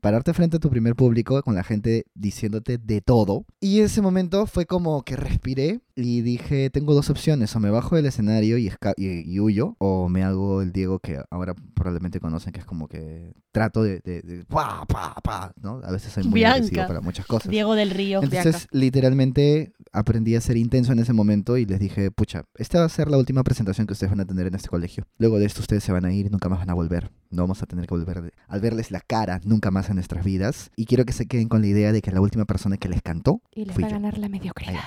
pararte 0.00 0.32
frente 0.34 0.56
a 0.56 0.60
tu 0.60 0.70
primer 0.70 0.94
público 0.96 1.42
con 1.42 1.54
la 1.54 1.62
gente 1.64 2.06
diciéndote 2.14 2.78
de 2.78 3.00
todo. 3.00 3.44
Y 3.60 3.80
ese 3.80 4.02
momento 4.02 4.46
fue 4.46 4.66
como 4.66 5.02
que 5.02 5.16
respiré 5.16 5.80
y 5.94 6.22
dije, 6.22 6.70
tengo 6.70 6.94
dos 6.94 7.10
opciones, 7.10 7.54
o 7.54 7.60
me 7.60 7.68
bajo 7.70 7.94
del 7.96 8.06
escenario 8.06 8.56
y, 8.56 8.72
y, 8.96 9.06
y 9.06 9.40
huyo, 9.40 9.76
o 9.78 10.08
me 10.08 10.24
hago 10.24 10.62
el 10.62 10.72
Diego 10.72 10.98
que 10.98 11.20
ahora 11.30 11.54
probablemente 11.74 12.20
conocen, 12.20 12.52
que 12.52 12.60
es 12.60 12.66
como 12.66 12.88
que 12.88 13.34
trato 13.52 13.82
de... 13.82 14.00
de, 14.00 14.22
de 14.22 14.44
pa, 14.46 14.86
pa, 14.86 15.14
pa, 15.22 15.52
¿no? 15.60 15.80
A 15.84 15.90
veces 15.92 16.12
soy 16.12 16.24
muy 16.24 16.40
Bianca. 16.40 16.54
agresivo 16.56 16.86
para 16.86 17.00
muchas 17.02 17.26
cosas. 17.26 17.50
Diego 17.50 17.74
del 17.74 17.90
Río. 17.90 18.22
Entonces, 18.22 18.66
literalmente 18.70 19.72
aprendí 19.92 20.36
a 20.36 20.40
ser 20.40 20.56
intenso 20.56 20.92
en 20.92 21.00
ese 21.00 21.12
momento 21.12 21.58
y 21.58 21.66
les 21.66 21.80
dije, 21.80 22.10
pucha, 22.10 22.44
esta 22.56 22.78
va 22.78 22.86
a 22.86 22.88
ser 22.88 23.10
la 23.10 23.18
última 23.18 23.42
presentación 23.42 23.86
que 23.86 23.92
ustedes 23.92 24.10
van 24.10 24.20
a 24.20 24.24
tener 24.24 24.46
en 24.46 24.54
este 24.54 24.68
colegio. 24.68 25.04
Luego 25.18 25.38
de 25.38 25.44
esto 25.44 25.60
ustedes 25.60 25.84
se 25.84 25.92
van 25.92 26.04
a 26.06 26.12
ir 26.14 26.26
y 26.26 26.30
nunca 26.30 26.48
más 26.48 26.60
van 26.60 26.70
a 26.70 26.74
volver. 26.74 27.10
No 27.30 27.42
vamos 27.42 27.62
a 27.62 27.66
tener 27.66 27.86
que 27.86 27.94
volver 27.94 28.32
a 28.48 28.58
verles 28.58 28.90
la 28.90 29.00
cara 29.00 29.40
nunca 29.44 29.70
más 29.70 29.89
en 29.90 29.96
nuestras 29.96 30.24
vidas. 30.24 30.70
Y 30.76 30.86
quiero 30.86 31.04
que 31.04 31.12
se 31.12 31.26
queden 31.26 31.48
con 31.48 31.60
la 31.60 31.66
idea 31.68 31.92
de 31.92 32.00
que 32.02 32.10
la 32.10 32.20
última 32.20 32.44
persona 32.46 32.76
que 32.76 32.88
les 32.88 33.02
cantó 33.02 33.40
Y 33.54 33.64
les 33.66 33.74
fui 33.74 33.82
va 33.82 33.88
a 33.88 33.90
yo. 33.90 33.96
ganar 33.96 34.18
la 34.18 34.28
mediocridad. 34.28 34.80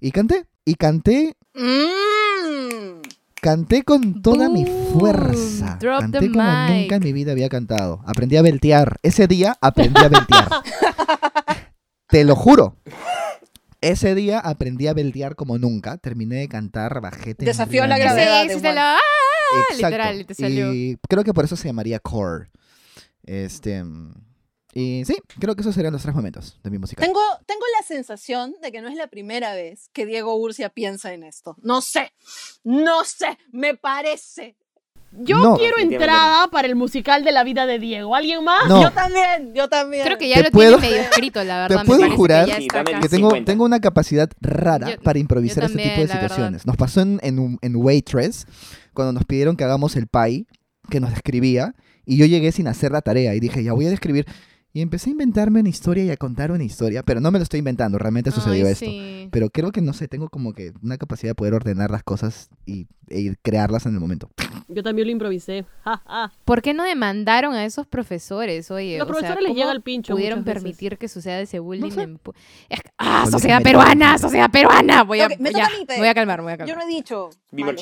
Y 0.00 0.10
canté. 0.12 0.46
Y 0.64 0.74
canté, 0.76 1.36
Mm. 1.54 3.02
canté 3.40 3.82
con 3.82 4.22
toda 4.22 4.48
mi 4.48 4.64
fuerza. 4.92 5.76
Drop 5.80 6.00
canté 6.00 6.20
the 6.20 6.30
como 6.30 6.42
mic. 6.44 6.70
nunca 6.82 6.96
en 6.96 7.02
mi 7.02 7.12
vida 7.12 7.32
había 7.32 7.48
cantado. 7.48 8.00
Aprendí 8.06 8.36
a 8.36 8.42
beltear. 8.42 8.98
Ese 9.02 9.26
día 9.26 9.56
aprendí 9.60 10.00
a 10.00 10.08
beltear. 10.08 10.48
Te 12.08 12.24
lo 12.24 12.36
juro. 12.36 12.76
Ese 13.80 14.14
día 14.14 14.38
aprendí 14.40 14.86
a 14.86 14.94
beltear 14.94 15.36
como 15.36 15.58
nunca. 15.58 15.98
Terminé 15.98 16.36
de 16.36 16.48
cantar, 16.48 17.00
bajé 17.02 17.34
Desafío 17.34 17.82
a 17.82 17.86
la 17.86 17.98
gravedad. 17.98 18.44
Sí, 18.48 18.60
de 18.60 18.72
lo- 18.74 18.80
¡Ah! 18.80 18.98
Exacto. 19.70 19.86
literal, 19.88 20.26
te 20.26 20.34
salió. 20.34 20.72
Y 20.72 20.98
creo 21.08 21.22
que 21.22 21.34
por 21.34 21.44
eso 21.44 21.54
se 21.56 21.68
llamaría 21.68 21.98
Core. 21.98 22.48
Este. 23.24 23.84
Y 24.74 25.04
sí, 25.04 25.16
creo 25.38 25.54
que 25.54 25.60
esos 25.60 25.74
serían 25.74 25.92
los 25.92 26.02
tres 26.02 26.14
momentos 26.14 26.58
de 26.64 26.70
mi 26.70 26.78
música. 26.78 27.00
Tengo, 27.04 27.20
tengo 27.46 27.62
la 27.78 27.86
sensación 27.86 28.54
de 28.60 28.72
que 28.72 28.80
no 28.82 28.88
es 28.88 28.96
la 28.96 29.06
primera 29.06 29.54
vez 29.54 29.88
que 29.92 30.04
Diego 30.04 30.34
Urcia 30.36 30.68
piensa 30.68 31.12
en 31.12 31.22
esto. 31.22 31.56
No 31.62 31.80
sé, 31.80 32.12
no 32.64 33.04
sé, 33.04 33.38
me 33.52 33.74
parece. 33.76 34.56
Yo 35.16 35.38
No. 35.38 35.56
quiero 35.56 35.78
entrada 35.78 36.48
para 36.48 36.66
el 36.66 36.74
musical 36.74 37.22
de 37.22 37.30
la 37.30 37.44
vida 37.44 37.66
de 37.66 37.78
Diego. 37.78 38.16
¿Alguien 38.16 38.42
más? 38.42 38.68
No, 38.68 38.82
Yo 38.82 38.90
también, 38.90 39.54
yo 39.54 39.68
también. 39.68 40.04
Creo 40.04 40.18
que 40.18 40.28
ya 40.28 40.36
Te 40.38 40.42
lo 40.44 40.50
puedo- 40.50 40.76
tiene 40.78 40.90
medio 40.96 41.02
escrito, 41.08 41.44
la 41.44 41.60
verdad. 41.68 41.78
me 41.82 41.84
puedo 41.84 42.10
jurar 42.16 42.46
que 42.46 43.08
tengo, 43.08 43.30
50. 43.30 43.44
tengo 43.44 43.64
una 43.64 43.80
capacidad 43.80 44.28
rara 44.40 44.90
Yo- 44.90 45.00
para 45.02 45.20
improvisar 45.20 45.62
este 45.64 45.78
tipo 45.78 45.88
de 46.00 46.06
verdad. 46.06 46.20
situaciones. 46.20 46.66
Nos 46.66 46.76
pasó 46.76 47.00
en, 47.02 47.20
en, 47.22 47.38
un- 47.38 47.58
en 47.62 47.76
Waitress, 47.76 48.46
cuando 48.92 49.12
nos 49.12 49.24
pidieron 49.24 49.56
que 49.56 49.62
hagamos 49.62 49.94
el 49.94 50.08
pie. 50.08 50.46
que 50.90 51.00
nos 51.00 51.10
describía 51.10 51.74
y 52.04 52.18
yo 52.18 52.26
llegué 52.26 52.52
sin 52.52 52.66
hacer 52.68 52.92
la 52.92 53.00
tarea 53.00 53.34
y 53.34 53.40
dije, 53.40 53.62
ya 53.64 53.72
voy 53.72 53.86
a 53.86 53.90
describir. 53.90 54.26
Y 54.76 54.80
empecé 54.82 55.08
a 55.10 55.12
inventarme 55.12 55.60
una 55.60 55.68
historia 55.68 56.02
y 56.04 56.10
a 56.10 56.16
contar 56.16 56.50
una 56.50 56.64
historia, 56.64 57.04
pero 57.04 57.20
no 57.20 57.30
me 57.30 57.38
lo 57.38 57.44
estoy 57.44 57.58
inventando, 57.58 57.96
realmente 57.96 58.32
sucedió 58.32 58.66
Ay, 58.66 58.72
esto. 58.72 58.84
sí. 58.86 59.28
Pero 59.30 59.48
creo 59.48 59.70
que, 59.70 59.80
no 59.80 59.92
sé, 59.92 60.08
tengo 60.08 60.28
como 60.28 60.52
que 60.52 60.72
una 60.82 60.98
capacidad 60.98 61.30
de 61.30 61.34
poder 61.36 61.54
ordenar 61.54 61.92
las 61.92 62.02
cosas 62.02 62.50
y, 62.66 62.88
e 63.08 63.36
crearlas 63.40 63.86
en 63.86 63.94
el 63.94 64.00
momento. 64.00 64.30
Yo 64.66 64.82
también 64.82 65.06
lo 65.06 65.12
improvisé. 65.12 65.64
Ja, 65.84 66.02
ja. 66.06 66.32
¿Por 66.44 66.60
qué 66.60 66.74
no 66.74 66.82
demandaron 66.82 67.54
a 67.54 67.64
esos 67.64 67.86
profesores? 67.86 68.68
Oye, 68.72 68.98
Los 68.98 69.04
o 69.04 69.12
sea, 69.12 69.12
profesores 69.20 69.42
les 69.42 69.50
¿cómo 69.50 69.60
llega 69.60 69.72
el 69.72 69.82
pincho 69.82 70.12
pudieron 70.14 70.42
permitir 70.42 70.98
que 70.98 71.06
suceda 71.06 71.38
ese 71.40 71.60
bullying? 71.60 71.90
sé. 71.92 72.02
en 72.02 72.18
¡Ah, 72.98 73.26
sociedad 73.30 73.62
peruana! 73.62 74.18
¡Sociedad 74.18 74.50
peruana! 74.50 75.04
Voy 75.04 75.20
a, 75.20 75.26
Ok, 75.26 75.34
me 75.38 75.52
ya, 75.52 75.66
a 75.66 75.98
voy 75.98 76.08
a 76.08 76.14
calmar, 76.14 76.42
voy 76.42 76.52
a 76.52 76.56
Yo 76.56 76.66
calmar. 76.66 76.78
no 76.78 76.82
he 76.90 76.94
dicho. 76.94 77.30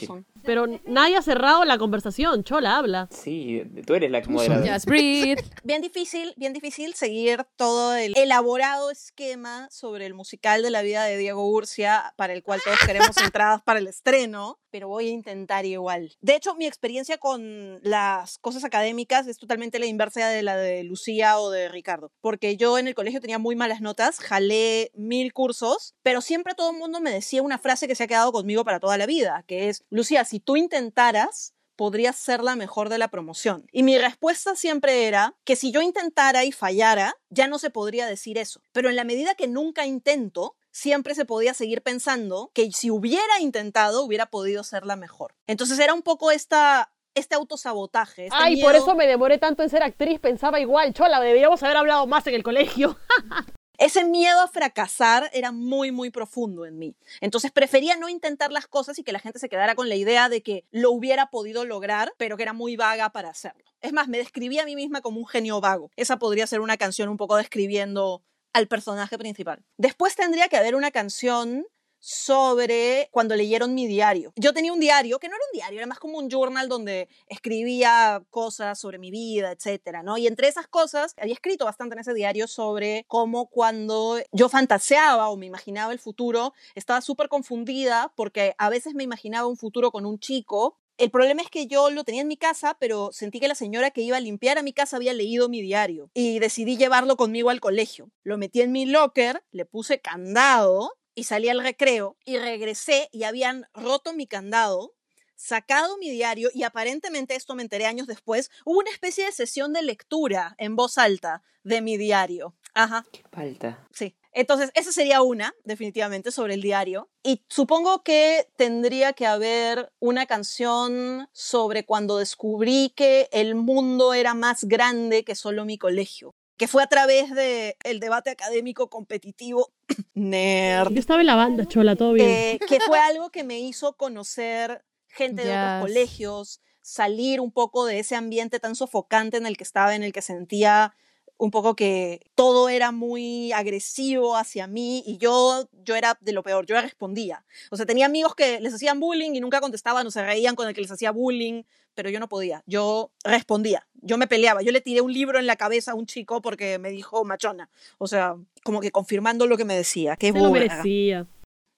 Son. 0.07 0.27
Pero 0.45 0.67
nadie 0.87 1.17
ha 1.17 1.23
cerrado 1.23 1.65
la 1.65 1.79
conversación. 1.79 2.45
Chola, 2.45 2.77
habla. 2.77 3.09
Sí, 3.11 3.63
tú 3.87 3.95
eres 3.95 4.11
la 4.11 4.23
moderadora. 4.29 4.75
Just 4.75 4.87
breathe. 4.87 5.43
Bien 5.65 5.81
difícil, 5.81 6.35
bien 6.37 6.53
difícil 6.53 6.95
seguir 6.95 7.45
todo 7.57 7.95
el 7.95 8.13
elaborado 8.17 8.91
esquema 8.91 9.69
sobre 9.71 10.07
el 10.07 10.15
musical 10.15 10.63
de 10.63 10.71
la 10.71 10.83
vida 10.83 11.05
de 11.05 11.17
Diego 11.17 11.49
Urcia, 11.49 12.15
para 12.17 12.33
el 12.33 12.43
cual 12.43 12.61
todos 12.65 12.79
queremos 12.85 13.17
entradas 13.25 13.63
para 13.63 13.79
el 13.79 13.87
estreno, 13.87 14.59
pero 14.71 14.89
voy 14.89 15.09
a 15.09 15.11
intentar 15.11 15.65
igual. 15.67 16.17
De 16.21 16.35
hecho, 16.35 16.55
mi 16.55 16.67
experiencia 16.67 17.19
con 17.19 17.81
las 17.83 18.39
cosas 18.39 18.65
académicas 18.65 19.27
es 19.27 19.39
totalmente 19.39 19.79
la 19.79 19.87
inversa 19.87 20.29
de 20.29 20.43
la 20.43 20.57
de 20.57 20.83
Lucía 20.83 21.39
o 21.39 21.51
de 21.51 21.69
Ricardo, 21.69 22.13
porque 22.21 22.57
yo 22.57 22.79
en 22.79 22.89
el 22.89 22.95
colegio 22.95 23.21
tenía 23.21 23.39
muy 23.39 23.55
malas 23.55 23.81
notas, 23.81 24.19
jalé 24.19 24.91
mil 24.95 25.33
cursos, 25.33 25.95
pero 26.03 26.21
siempre 26.21 26.55
todo 26.55 26.71
el 26.73 26.79
mundo 26.79 27.01
me 27.01 27.11
decía 27.11 27.43
una 27.43 27.59
frase 27.59 27.87
que 27.87 27.95
se 27.95 28.05
ha 28.05 28.09
quedado 28.09 28.33
conmigo 28.33 28.65
para 28.65 28.81
toda 28.81 28.97
la 28.97 29.07
vida, 29.07 29.45
que 29.47 29.69
es, 29.69 29.85
Lucía, 29.91 30.25
si 30.33 30.41
tú 30.41 30.57
intentaras, 30.57 31.53
podrías 31.77 32.17
ser 32.17 32.43
la 32.43 32.57
mejor 32.57 32.89
de 32.89 32.97
la 32.97 33.09
promoción. 33.09 33.67
Y 33.71 33.83
mi 33.83 33.99
respuesta 33.99 34.57
siempre 34.57 35.07
era 35.07 35.35
que 35.45 35.57
si 35.57 35.73
yo 35.73 35.83
intentara 35.83 36.47
y 36.47 36.53
fallara, 36.53 37.15
ya 37.29 37.49
no 37.49 37.59
se 37.59 37.69
podría 37.69 38.07
decir 38.07 38.39
eso. 38.39 38.63
Pero 38.73 38.89
en 38.89 38.97
la 38.97 39.05
medida 39.05 39.35
que 39.35 39.47
nunca 39.47 39.85
intento, 39.85 40.57
siempre 40.71 41.15
se 41.15 41.27
podía 41.27 41.53
seguir 41.53 41.83
pensando 41.83 42.51
que 42.55 42.73
si 42.73 42.91
hubiera 42.91 43.41
intentado, 43.41 44.03
hubiera 44.05 44.25
podido 44.25 44.65
ser 44.65 44.87
la 44.87 44.97
mejor. 44.97 45.35
Entonces 45.47 45.79
era 45.79 45.93
un 45.93 46.01
poco 46.01 46.31
esta, 46.31 46.95
este 47.15 47.35
autosabotaje. 47.35 48.29
este 48.29 48.39
Ay, 48.41 48.63
por 48.63 48.75
eso 48.75 48.95
me 48.95 49.07
demoré 49.07 49.37
tanto 49.37 49.63
en 49.63 49.69
ser 49.69 49.83
actriz. 49.83 50.19
Pensaba 50.19 50.61
igual. 50.61 50.95
Chola, 50.95 51.21
deberíamos 51.21 51.63
haber 51.63 51.77
hablado 51.77 52.07
más 52.07 52.27
en 52.27 52.37
el 52.37 52.43
colegio. 52.43 52.97
ese 53.83 54.05
miedo 54.05 54.41
a 54.41 54.47
fracasar 54.47 55.29
era 55.33 55.51
muy, 55.51 55.91
muy 55.91 56.11
profundo 56.11 56.67
en 56.67 56.79
mí. 56.79 56.95
Entonces 57.21 57.51
prefería 57.51 57.97
no 57.97 58.09
intentar 58.09 58.53
las 58.53 58.69
cosas 58.69 58.97
y 59.01 59.03
que 59.03 59.11
la 59.11 59.19
gente 59.19 59.41
se 59.41 59.49
quedara 59.49 59.75
con 59.75 59.89
la 59.89 59.97
idea 59.97 60.29
de 60.29 60.41
que 60.41 60.65
lo 60.71 60.93
hubiera 60.93 61.31
podido 61.31 61.65
lograr, 61.65 62.13
pero 62.17 62.37
que 62.37 62.45
era 62.45 62.53
muy 62.53 62.77
vaga 62.77 63.11
para 63.11 63.31
hacerlo. 63.31 63.65
Es 63.81 63.93
más, 63.93 64.07
me 64.07 64.19
describía 64.19 64.63
a 64.63 64.67
mí 64.67 64.77
misma 64.77 65.01
como 65.01 65.19
un 65.19 65.27
genio 65.27 65.61
vago. 65.61 65.91
Esa 65.97 66.21
podría 66.21 66.47
ser 66.47 66.61
una 66.61 66.77
canción 66.77 67.09
un 67.09 67.17
poco 67.17 67.35
describiendo 67.35 68.23
al 68.53 68.69
personaje 68.69 69.19
principal. 69.19 69.65
Después 69.79 70.15
tendría 70.15 70.47
que 70.47 70.59
haber 70.59 70.77
una 70.77 70.93
canción 70.93 71.67
sobre 72.05 73.09
cuando 73.13 73.37
leyeron 73.37 73.75
mi 73.75 73.87
diario. 73.87 74.33
Yo 74.35 74.53
tenía 74.53 74.73
un 74.73 74.81
diario, 74.81 75.21
que 75.21 75.29
no 75.29 75.37
era 75.37 75.45
un 75.51 75.57
diario, 75.57 75.79
era 75.79 75.87
más 75.87 76.01
como 76.01 76.19
un 76.19 76.29
journal 76.29 76.69
donde 76.69 77.09
escribía 77.29 78.25
cosas 78.29 78.79
sobre 78.79 78.99
mi 78.99 79.13
vida, 79.13 79.53
etcétera, 79.53 80.03
¿no? 80.03 80.19
Y 80.19 80.27
entre 80.27 80.49
esas 80.49 80.67
cosas, 80.67 81.15
había 81.17 81.35
escrito 81.35 81.65
bastante 81.65 81.95
en 81.95 82.01
ese 82.01 82.13
diario 82.13 82.49
sobre 82.49 83.05
cómo 83.07 83.47
cuando 83.47 84.19
yo 84.33 84.49
fantaseaba 84.49 85.29
o 85.31 85.37
me 85.37 85.47
imaginaba 85.47 85.93
el 85.93 86.01
futuro, 86.01 86.55
estaba 86.75 87.01
súper 87.01 87.29
confundida 87.29 88.13
porque 88.17 88.55
a 88.59 88.69
veces 88.69 88.95
me 88.95 89.05
imaginaba 89.05 89.47
un 89.47 89.57
futuro 89.57 89.93
con 89.93 90.05
un 90.05 90.19
chico 90.19 90.79
el 90.99 91.11
problema 91.11 91.43
es 91.43 91.49
que 91.49 91.67
yo 91.67 91.91
lo 91.91 92.05
tenía 92.05 92.21
en 92.21 92.29
mi 92.29 92.37
casa, 92.37 92.77
pero 92.79 93.11
sentí 93.13 93.41
que 93.41 93.49
la 93.49 93.55
señora 93.55 93.91
que 93.91 94.03
iba 94.03 94.19
a 94.19 94.21
limpiar 94.21 94.59
a 94.59 94.63
mi 94.63 94.73
casa 94.73 94.97
había 94.97 95.13
leído 95.13 95.49
mi 95.49 95.63
diario 95.63 96.11
y 96.15 96.39
decidí 96.39 96.77
llevarlo 96.77 97.17
conmigo 97.17 97.51
al 97.51 97.61
colegio. 97.61 98.11
Lo 98.23 98.39
metí 98.39 98.61
en 98.61 98.73
mi 98.73 98.87
locker, 98.87 99.43
le 99.51 99.65
puse 99.65 100.01
candado 100.01 100.93
y 101.15 101.25
salí 101.25 101.49
al 101.49 101.63
recreo 101.63 102.17
y 102.25 102.39
regresé 102.39 103.09
y 103.13 103.25
habían 103.25 103.67
roto 103.75 104.13
mi 104.13 104.27
candado, 104.27 104.95
sacado 105.37 105.99
mi 105.99 106.11
diario 106.11 106.51
y 106.55 106.63
aparentemente 106.63 107.35
esto 107.35 107.55
me 107.55 107.63
enteré 107.63 107.87
años 107.87 108.07
después, 108.07 108.51
hubo 108.65 108.79
una 108.79 108.91
especie 108.91 109.25
de 109.25 109.33
sesión 109.33 109.73
de 109.73 109.83
lectura 109.83 110.55
en 110.59 110.77
voz 110.77 110.99
alta 110.99 111.43
de 111.65 111.81
mi 111.81 111.97
diario. 111.97 112.55
Ajá. 112.75 113.05
Qué 113.13 113.23
falta. 113.31 113.87
Sí. 113.93 114.17
Entonces, 114.35 114.71
esa 114.75 114.93
sería 114.93 115.21
una, 115.21 115.55
definitivamente, 115.63 116.33
sobre 116.33 116.55
el 116.55 116.63
diario. 116.63 117.11
Y 117.23 117.45
supongo 117.49 118.03
que 118.03 118.49
tendría 118.57 119.13
que 119.13 119.27
haber 119.27 119.93
una 120.01 120.25
canción 120.25 121.29
sobre 121.33 121.85
cuando 121.85 122.17
descubrí 122.17 122.95
que 122.97 123.29
el 123.31 123.55
mundo 123.55 124.15
era 124.15 124.33
más 124.33 124.65
grande 124.65 125.23
que 125.23 125.35
solo 125.35 125.67
mi 125.67 125.77
colegio. 125.77 126.35
Que 126.63 126.69
fue 126.69 126.85
a 126.85 126.87
través 126.87 127.29
del 127.35 127.75
el 127.83 127.99
debate 127.99 128.31
académico 128.31 128.89
competitivo. 128.89 129.73
Nerd. 130.15 130.93
Yo 130.93 131.01
estaba 131.01 131.21
en 131.21 131.27
la 131.27 131.35
banda, 131.35 131.67
Chola, 131.67 131.97
todo 131.97 132.13
bien. 132.13 132.31
Eh, 132.31 132.61
que 132.69 132.79
fue 132.79 133.01
algo 133.01 133.31
que 133.31 133.43
me 133.43 133.59
hizo 133.59 133.97
conocer 133.97 134.85
gente 135.09 135.43
de 135.43 135.59
otros 135.59 135.81
colegios, 135.81 136.61
salir 136.81 137.41
un 137.41 137.51
poco 137.51 137.85
de 137.85 137.99
ese 137.99 138.15
ambiente 138.15 138.61
tan 138.61 138.77
sofocante 138.77 139.39
en 139.39 139.47
el 139.47 139.57
que 139.57 139.65
estaba, 139.65 139.97
en 139.97 140.05
el 140.05 140.13
que 140.13 140.23
sentía 140.23 140.95
un 141.43 141.51
poco 141.51 141.75
que 141.75 142.21
todo 142.37 142.69
era 142.69 142.93
muy 142.93 143.51
agresivo 143.51 144.37
hacia 144.37 144.69
mí 144.69 145.03
y 145.05 145.19
yo, 145.19 145.69
yo 145.85 145.97
era 145.97 146.17
de 146.21 146.33
lo 146.33 146.45
peor, 146.45 146.67
yo 146.67 146.81
respondía. 146.81 147.45
O 147.73 147.77
sea, 147.77 147.85
tenía 147.85 148.07
amigos 148.07 148.37
que 148.37 148.61
les 148.61 148.73
hacían 148.73 149.01
bullying 149.01 149.33
y 149.35 149.41
nunca 149.41 149.61
contestaban 149.61 150.07
o 150.07 150.13
se 150.13 150.25
reían 150.25 150.55
con 150.55 150.69
el 150.69 150.75
que 150.75 150.83
les 150.83 150.93
hacía 150.93 151.11
bullying, 151.11 151.65
pero 151.95 152.11
yo 152.11 152.21
no 152.21 152.29
podía, 152.29 152.63
yo 152.67 153.11
respondía, 153.25 153.89
yo 153.95 154.19
me 154.19 154.29
peleaba, 154.29 154.63
yo 154.63 154.71
le 154.71 154.81
tiré 154.81 155.01
un 155.01 155.13
libro 155.13 155.41
en 155.41 155.49
la 155.49 155.57
cabeza 155.57 155.91
a 155.91 155.95
un 155.97 156.07
chico 156.07 156.41
porque 156.43 156.79
me 156.79 156.91
dijo 156.91 157.25
machona, 157.25 157.69
o 157.99 158.07
sea, 158.07 158.37
como 158.63 158.81
que 158.81 158.93
confirmando 158.93 159.49
lo 159.49 159.57
que 159.57 159.65
me 159.65 159.75
decía. 159.75 160.15
Qué 160.15 160.31
Se 160.31 160.39
lo 160.39 160.53
merecía. 160.53 161.27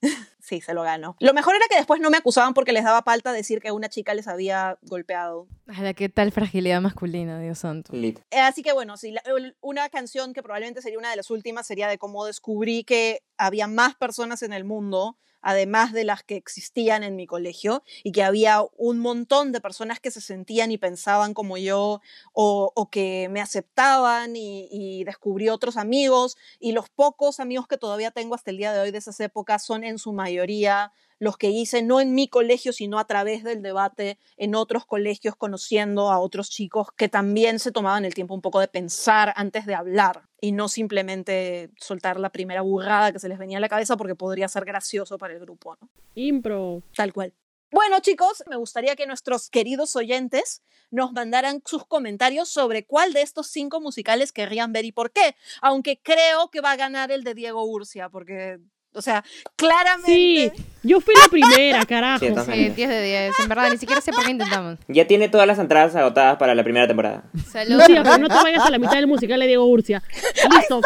Sí, 0.44 0.60
se 0.60 0.74
lo 0.74 0.82
ganó. 0.82 1.16
Lo 1.20 1.32
mejor 1.32 1.54
era 1.56 1.64
que 1.70 1.76
después 1.76 2.02
no 2.02 2.10
me 2.10 2.18
acusaban 2.18 2.52
porque 2.52 2.72
les 2.74 2.84
daba 2.84 3.00
falta 3.02 3.32
decir 3.32 3.60
que 3.60 3.72
una 3.72 3.88
chica 3.88 4.12
les 4.12 4.28
había 4.28 4.78
golpeado. 4.82 5.48
Ala, 5.66 5.94
qué 5.94 6.10
tal 6.10 6.32
fragilidad 6.32 6.82
masculina, 6.82 7.40
Dios 7.40 7.60
santo. 7.60 7.94
Lit. 7.96 8.18
Eh, 8.30 8.40
Así 8.40 8.62
que 8.62 8.74
bueno, 8.74 8.98
sí, 8.98 9.12
la- 9.12 9.22
una 9.62 9.88
canción 9.88 10.34
que 10.34 10.42
probablemente 10.42 10.82
sería 10.82 10.98
una 10.98 11.08
de 11.08 11.16
las 11.16 11.30
últimas 11.30 11.66
sería 11.66 11.88
de 11.88 11.96
cómo 11.96 12.26
descubrí 12.26 12.84
que 12.84 13.20
había 13.38 13.66
más 13.68 13.94
personas 13.94 14.42
en 14.42 14.52
el 14.52 14.64
mundo, 14.64 15.16
además 15.44 15.92
de 15.92 16.04
las 16.04 16.24
que 16.24 16.36
existían 16.36 17.04
en 17.04 17.14
mi 17.14 17.26
colegio, 17.26 17.84
y 18.02 18.12
que 18.12 18.24
había 18.24 18.62
un 18.76 18.98
montón 18.98 19.52
de 19.52 19.60
personas 19.60 20.00
que 20.00 20.10
se 20.10 20.20
sentían 20.20 20.72
y 20.72 20.78
pensaban 20.78 21.34
como 21.34 21.56
yo, 21.58 22.00
o, 22.32 22.88
que 22.90 23.28
me 23.30 23.40
aceptaban, 23.40 24.34
y, 24.34 24.68
y 24.70 25.04
descubrí 25.04 25.48
otros 25.50 25.76
amigos, 25.76 26.36
y 26.58 26.72
los 26.72 26.88
pocos 26.88 27.38
amigos 27.38 27.68
que 27.68 27.78
todavía 27.78 28.10
tengo 28.10 28.34
hasta 28.34 28.50
el 28.50 28.56
día 28.56 28.72
de 28.72 28.80
hoy 28.80 28.90
de 28.90 28.98
esas 28.98 29.20
épocas 29.20 29.64
son 29.64 29.84
en 29.84 29.98
su 29.98 30.12
mayoría 30.12 30.92
los 31.18 31.37
que 31.37 31.50
hice 31.50 31.83
no 31.83 32.00
en 32.00 32.14
mi 32.14 32.28
colegio, 32.28 32.73
sino 32.73 32.99
a 32.99 33.06
través 33.06 33.44
del 33.44 33.62
debate 33.62 34.18
en 34.37 34.54
otros 34.54 34.87
colegios, 34.87 35.37
conociendo 35.37 36.11
a 36.11 36.18
otros 36.18 36.50
chicos 36.50 36.88
que 36.97 37.09
también 37.09 37.59
se 37.59 37.73
tomaban 37.73 38.04
el 38.04 38.14
tiempo 38.14 38.35
un 38.35 38.42
poco 38.42 38.61
de 38.61 38.68
pensar 38.68 39.33
antes 39.37 39.66
de 39.66 39.75
hablar 39.75 40.23
y 40.40 40.52
no 40.52 40.68
simplemente 40.68 41.71
soltar 41.78 42.18
la 42.21 42.30
primera 42.30 42.62
burrada 42.62 43.12
que 43.12 43.18
se 43.18 43.28
les 43.28 43.38
venía 43.38 43.59
a 43.59 43.61
la 43.61 43.68
cabeza 43.68 43.97
porque 43.97 44.14
podría 44.14 44.49
ser 44.49 44.64
gracioso 44.64 45.18
para 45.18 45.35
el 45.35 45.40
grupo, 45.40 45.76
¿no? 45.80 45.88
Impro. 46.14 46.83
Tal 46.94 47.12
cual. 47.12 47.33
Bueno, 47.75 47.99
chicos, 48.00 48.44
me 48.49 48.54
gustaría 48.54 48.94
que 48.94 49.04
nuestros 49.04 49.50
queridos 49.50 49.97
oyentes 49.97 50.62
nos 50.92 51.12
mandaran 51.12 51.61
sus 51.66 51.85
comentarios 51.85 52.49
sobre 52.49 52.87
cuál 52.87 53.12
de 53.12 53.23
estos 53.23 53.49
cinco 53.49 53.80
musicales 53.80 54.30
querrían 54.30 54.73
ver 54.73 54.85
y 54.85 54.92
por 54.92 55.11
qué. 55.11 55.35
Aunque 55.61 56.00
creo 56.00 56.50
que 56.52 56.61
va 56.61 56.71
a 56.71 56.76
ganar 56.76 57.11
el 57.11 57.25
de 57.25 57.35
Diego 57.35 57.64
Urcia, 57.64 58.09
porque, 58.11 58.61
o 58.94 59.02
sea, 59.02 59.22
Sí, 59.26 59.42
claramente. 59.56 60.52
yo 60.82 61.00
fui 61.00 61.14
la 61.20 61.28
primera, 61.28 61.84
carajo. 61.88 62.24
Sí, 62.24 62.32
Sí, 62.52 62.68
10 62.70 62.88
de 62.88 63.02
10. 63.02 63.40
En 63.40 63.48
verdad, 63.48 63.70
ni 63.70 63.76
siquiera 63.78 64.00
sé 64.00 64.12
por 64.12 64.24
qué 64.24 64.30
intentamos. 64.30 64.78
Ya 64.88 65.06
tiene 65.06 65.28
todas 65.28 65.46
las 65.46 65.58
entradas 65.58 65.94
agotadas 65.96 66.36
para 66.38 66.54
la 66.54 66.62
primera 66.64 66.86
temporada. 66.86 67.24
Salud. 67.50 67.74
Lucía, 67.80 68.02
pero 68.02 68.18
no 68.18 68.28
te 68.28 68.34
vayas 68.34 68.64
a 68.64 68.70
la 68.70 68.78
mitad 68.78 68.94
del 68.94 69.06
musical 69.06 69.40
de 69.40 69.46
Diego 69.46 69.64
Urcia. 69.66 70.02
Listo. 70.58 70.80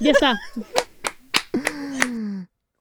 Ya 0.00 0.10
está. 0.12 0.38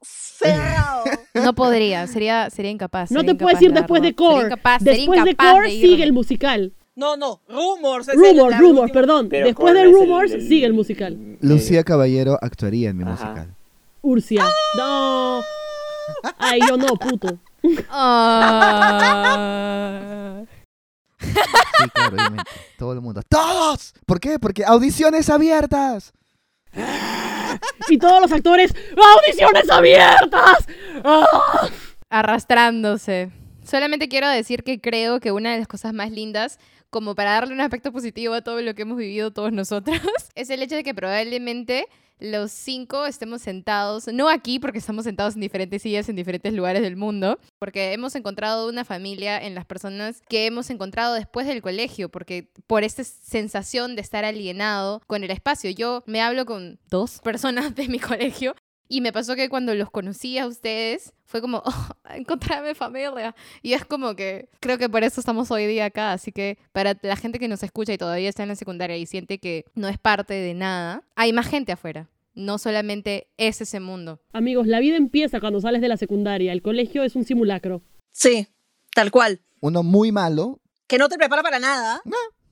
cerrado. 0.02 1.04
No 1.34 1.54
podría, 1.54 2.08
sería, 2.08 2.50
sería 2.50 2.72
incapaz. 2.72 3.12
No 3.12 3.20
sería 3.22 3.34
te 3.38 3.44
puedes 3.44 3.62
ir 3.62 3.74
después 3.74 4.02
de 4.02 4.16
Core. 4.16 4.46
incapaz, 4.48 4.82
sería 4.84 4.98
Después 4.98 5.24
de 5.26 5.36
Core 5.36 5.70
sigue 5.70 6.04
el 6.04 6.14
musical. 6.14 6.74
No, 6.96 7.16
no, 7.16 7.42
Rumors. 7.48 8.10
es 8.10 8.16
Rumors, 8.60 8.92
perdón. 8.92 9.30
Pero 9.30 9.46
Después 9.46 9.74
de 9.74 9.84
el- 9.84 9.92
Rumors 9.94 10.32
el- 10.34 10.48
sigue 10.48 10.66
el 10.66 10.74
musical. 10.74 11.38
Lucía 11.42 11.84
Caballero 11.84 12.38
actuaría 12.42 12.90
en 12.90 12.98
mi 12.98 13.04
Ajá. 13.04 13.12
musical. 13.12 13.56
Urcia. 14.02 14.46
No. 14.78 15.42
Ay, 16.38 16.60
yo 16.68 16.78
no, 16.78 16.96
puto. 16.96 17.38
Ah. 17.90 19.10
Sí, 21.20 21.34
claro, 21.94 22.16
obviamente. 22.16 22.52
Todo 22.78 22.94
el 22.94 23.02
mundo. 23.02 23.22
¡Todos! 23.28 23.94
¿Por 24.06 24.20
qué? 24.20 24.40
Porque 24.40 24.64
audiciones 24.66 25.30
abiertas. 25.30 26.14
Y 27.90 27.98
todos 27.98 28.22
los 28.22 28.32
actores, 28.32 28.74
¡audiciones 28.96 29.70
abiertas! 29.70 30.66
Arrastrándose. 32.10 33.32
Solamente 33.64 34.08
quiero 34.08 34.30
decir 34.30 34.64
que 34.64 34.80
creo 34.80 35.20
que 35.20 35.32
una 35.32 35.52
de 35.52 35.60
las 35.60 35.68
cosas 35.68 35.94
más 35.94 36.12
lindas 36.12 36.58
como 36.90 37.16
para 37.16 37.34
darle 37.34 37.54
un 37.54 37.62
aspecto 37.62 37.92
positivo 37.92 38.34
a 38.34 38.42
todo 38.42 38.62
lo 38.62 38.74
que 38.74 38.82
hemos 38.82 38.98
vivido 38.98 39.32
todos 39.32 39.52
nosotros, 39.52 40.00
es 40.36 40.50
el 40.50 40.62
hecho 40.64 40.76
de 40.76 40.84
que 40.84 40.94
probablemente 40.96 41.88
los 42.20 42.52
cinco 42.52 43.06
estemos 43.06 43.42
sentados, 43.42 44.08
no 44.08 44.30
aquí 44.30 44.60
porque 44.60 44.80
estamos 44.80 45.06
sentados 45.06 45.36
en 45.36 45.42
diferentes 45.42 45.82
sillas 45.82 46.10
en 46.10 46.16
diferentes 46.16 46.54
lugares 46.54 46.82
del 46.82 46.96
mundo, 46.96 47.40
porque 47.60 47.94
hemos 47.94 48.16
encontrado 48.16 48.70
una 48.70 48.86
familia 48.86 49.38
en 49.38 49.56
las 49.56 49.66
personas 49.66 50.22
que 50.30 50.46
hemos 50.46 50.70
encontrado 50.70 51.14
después 51.14 51.48
del 51.48 51.62
colegio, 51.62 52.10
porque 52.10 52.52
por 52.68 52.84
esta 52.84 53.04
sensación 53.04 53.96
de 53.96 54.02
estar 54.02 54.26
alienado 54.26 55.02
con 55.08 55.24
el 55.24 55.32
espacio. 55.32 55.70
Yo 55.72 56.04
me 56.06 56.22
hablo 56.22 56.46
con 56.46 56.80
dos 56.90 57.20
personas 57.20 57.76
de 57.76 57.88
mi 57.88 58.00
colegio 58.00 58.56
y 58.92 59.02
me 59.02 59.14
pasó 59.14 59.36
que 59.36 59.50
cuando 59.50 59.76
los 59.76 59.92
conocí 59.92 60.40
a 60.40 60.48
ustedes, 60.48 61.14
fue 61.26 61.42
como, 61.42 61.62
oh, 61.66 61.90
encontrarme 62.16 62.74
familia. 62.74 63.36
Y 63.62 63.74
es 63.74 63.86
como 63.86 64.16
que 64.16 64.50
creo 64.60 64.80
que 64.80 64.90
por 64.90 65.04
eso 65.04 65.22
estamos 65.22 65.52
hoy 65.52 65.68
día 65.68 65.86
acá. 65.86 66.12
Así 66.12 66.32
que 66.32 66.58
para 66.74 66.98
la 67.04 67.16
gente 67.16 67.38
que 67.38 67.48
nos 67.48 67.62
escucha 67.62 67.94
y 67.94 67.98
todavía 68.00 68.28
está 68.28 68.42
en 68.44 68.50
la 68.50 68.56
secundaria 68.56 68.98
y 68.98 69.06
siente 69.06 69.38
que 69.38 69.66
no 69.76 69.88
es 69.88 70.00
parte 70.00 70.34
de 70.34 70.56
nada, 70.56 71.04
hay 71.16 71.32
más 71.32 71.48
gente 71.48 71.72
afuera. 71.72 72.10
No 72.34 72.58
solamente 72.58 73.28
es 73.38 73.62
ese 73.62 73.80
mundo. 73.80 74.22
Amigos, 74.34 74.66
la 74.66 74.80
vida 74.80 74.98
empieza 74.98 75.40
cuando 75.40 75.62
sales 75.62 75.82
de 75.82 75.88
la 75.88 75.98
secundaria. 75.98 76.52
El 76.52 76.64
colegio 76.64 77.04
es 77.04 77.16
un 77.16 77.26
simulacro. 77.26 77.84
Sí, 78.12 78.48
tal 78.96 79.12
cual. 79.12 79.42
Uno 79.62 79.84
muy 79.84 80.12
malo. 80.12 80.60
Que 80.88 80.98
no 80.98 81.10
te 81.10 81.18
prepara 81.18 81.44
para 81.44 81.60
nada. 81.60 82.02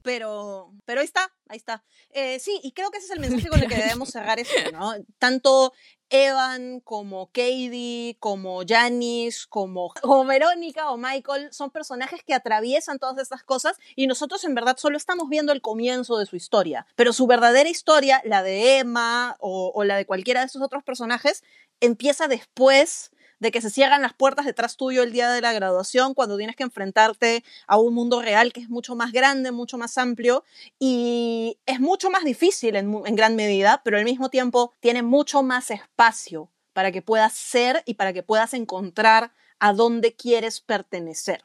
Pero, 0.04 0.72
pero 0.86 1.02
ahí 1.02 1.06
está, 1.06 1.34
ahí 1.50 1.58
está. 1.58 1.84
Eh, 2.12 2.40
sí, 2.40 2.62
y 2.64 2.72
creo 2.72 2.92
que 2.92 2.98
ese 3.00 3.08
es 3.08 3.12
el 3.12 3.20
mensaje 3.30 3.50
con 3.50 3.60
el 3.60 3.68
que 3.68 3.76
debemos 3.76 4.10
cerrar 4.10 4.40
esto, 4.40 4.72
¿no? 4.72 4.94
Tanto 5.20 5.74
Evan, 6.10 6.80
como 6.80 7.28
Katie, 7.28 8.18
como 8.20 8.62
Janice, 8.68 9.46
como, 9.50 9.94
como 10.02 10.26
Verónica 10.26 10.92
o 10.92 10.98
Michael, 10.98 11.52
son 11.52 11.72
personajes 11.72 12.22
que 12.24 12.34
atraviesan 12.34 13.00
todas 13.00 13.18
estas 13.20 13.44
cosas 13.44 13.78
y 13.96 14.08
nosotros 14.08 14.44
en 14.44 14.56
verdad 14.56 14.78
solo 14.78 14.98
estamos 14.98 15.30
viendo 15.30 15.52
el 15.52 15.62
comienzo 15.62 16.18
de 16.18 16.26
su 16.26 16.36
historia. 16.36 16.86
Pero 16.96 17.14
su 17.14 17.28
verdadera 17.28 17.70
historia, 17.70 18.22
la 18.26 18.44
de 18.44 18.80
Emma 18.80 19.36
o, 19.40 19.72
o 19.74 19.84
la 19.84 19.98
de 19.98 20.06
cualquiera 20.06 20.42
de 20.42 20.48
esos 20.48 20.62
otros 20.62 20.84
personajes, 20.84 21.44
empieza 21.80 22.28
después 22.28 23.12
de 23.40 23.52
que 23.52 23.62
se 23.62 23.70
cierran 23.70 24.02
las 24.02 24.14
puertas 24.14 24.46
detrás 24.46 24.78
tuyo 24.78 25.04
el 25.04 25.12
día 25.12 25.30
de 25.30 25.42
la 25.42 25.54
graduación, 25.54 26.14
cuando 26.14 26.38
tienes 26.38 26.56
que 26.56 26.64
enfrentarte 26.64 27.44
a 27.68 27.78
un 27.78 27.94
mundo 27.94 28.22
real 28.22 28.54
que 28.54 28.62
es 28.62 28.70
mucho 28.70 28.96
más 28.96 29.12
grande, 29.12 29.52
mucho 29.52 29.78
más 29.78 29.98
amplio 29.98 30.44
y 30.80 31.58
es 31.66 31.80
mucho 31.80 32.10
más 32.10 32.24
difícil 32.24 32.76
en, 32.76 32.94
en 33.06 33.16
gran 33.16 33.36
medida, 33.36 33.82
pero 33.84 33.98
al 33.98 34.06
mismo 34.06 34.30
tiempo 34.30 34.74
tiene 34.80 35.04
mucho 35.04 35.44
más 35.44 35.72
espacio 35.72 36.50
para 36.74 36.92
que 36.92 37.02
puedas 37.02 37.34
ser 37.34 37.84
y 37.86 37.96
para 37.96 38.14
que 38.14 38.24
puedas 38.24 38.54
encontrar 38.54 39.32
a 39.60 39.74
dónde 39.74 40.14
quieres 40.14 40.62
pertenecer. 40.62 41.44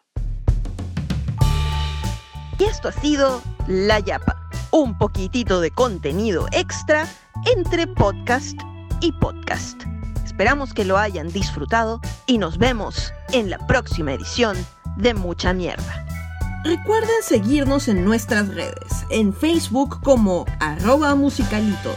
Y 2.58 2.64
esto 2.64 2.88
ha 2.88 2.92
sido 2.92 3.42
La 3.66 3.99
Yapa, 3.99 4.37
un 4.70 4.96
poquitito 4.96 5.61
de 5.61 5.70
contenido 5.70 6.46
extra 6.52 7.08
entre 7.56 7.87
podcast 7.87 8.56
y 9.00 9.11
podcast. 9.12 9.82
Esperamos 10.32 10.72
que 10.72 10.86
lo 10.86 10.96
hayan 10.96 11.28
disfrutado 11.28 12.00
y 12.24 12.38
nos 12.38 12.56
vemos 12.56 13.12
en 13.32 13.50
la 13.50 13.58
próxima 13.66 14.14
edición 14.14 14.56
de 14.96 15.12
Mucha 15.12 15.52
Mierda. 15.52 16.06
Recuerden 16.64 17.22
seguirnos 17.22 17.86
en 17.86 18.02
nuestras 18.02 18.48
redes, 18.48 19.04
en 19.10 19.34
Facebook 19.34 20.00
como 20.02 20.46
arroba 20.58 21.14
musicalitos, 21.16 21.96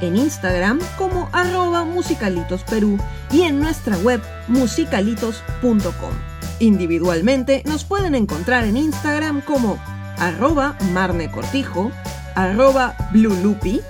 en 0.00 0.16
Instagram 0.16 0.80
como 0.96 1.28
arroba 1.32 1.84
musicalitosperú 1.84 2.96
y 3.30 3.42
en 3.42 3.60
nuestra 3.60 3.98
web 3.98 4.22
musicalitos.com. 4.48 6.14
Individualmente 6.60 7.62
nos 7.66 7.84
pueden 7.84 8.14
encontrar 8.14 8.64
en 8.64 8.78
Instagram 8.78 9.42
como 9.42 9.78
arroba 10.16 10.74
marnecortijo, 10.94 11.92
arroba 12.34 12.96
bluelupi, 13.12 13.82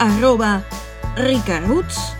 arroba 0.00 0.64
ricaroots 1.14 2.17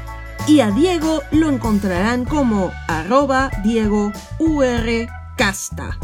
y 0.49 0.61
a 0.61 0.71
Diego 0.71 1.23
lo 1.31 1.51
encontrarán 1.51 2.25
como 2.25 2.73
arroba 2.89 3.51
Diego 3.63 4.13
UR 4.39 5.07
Casta. 5.37 5.99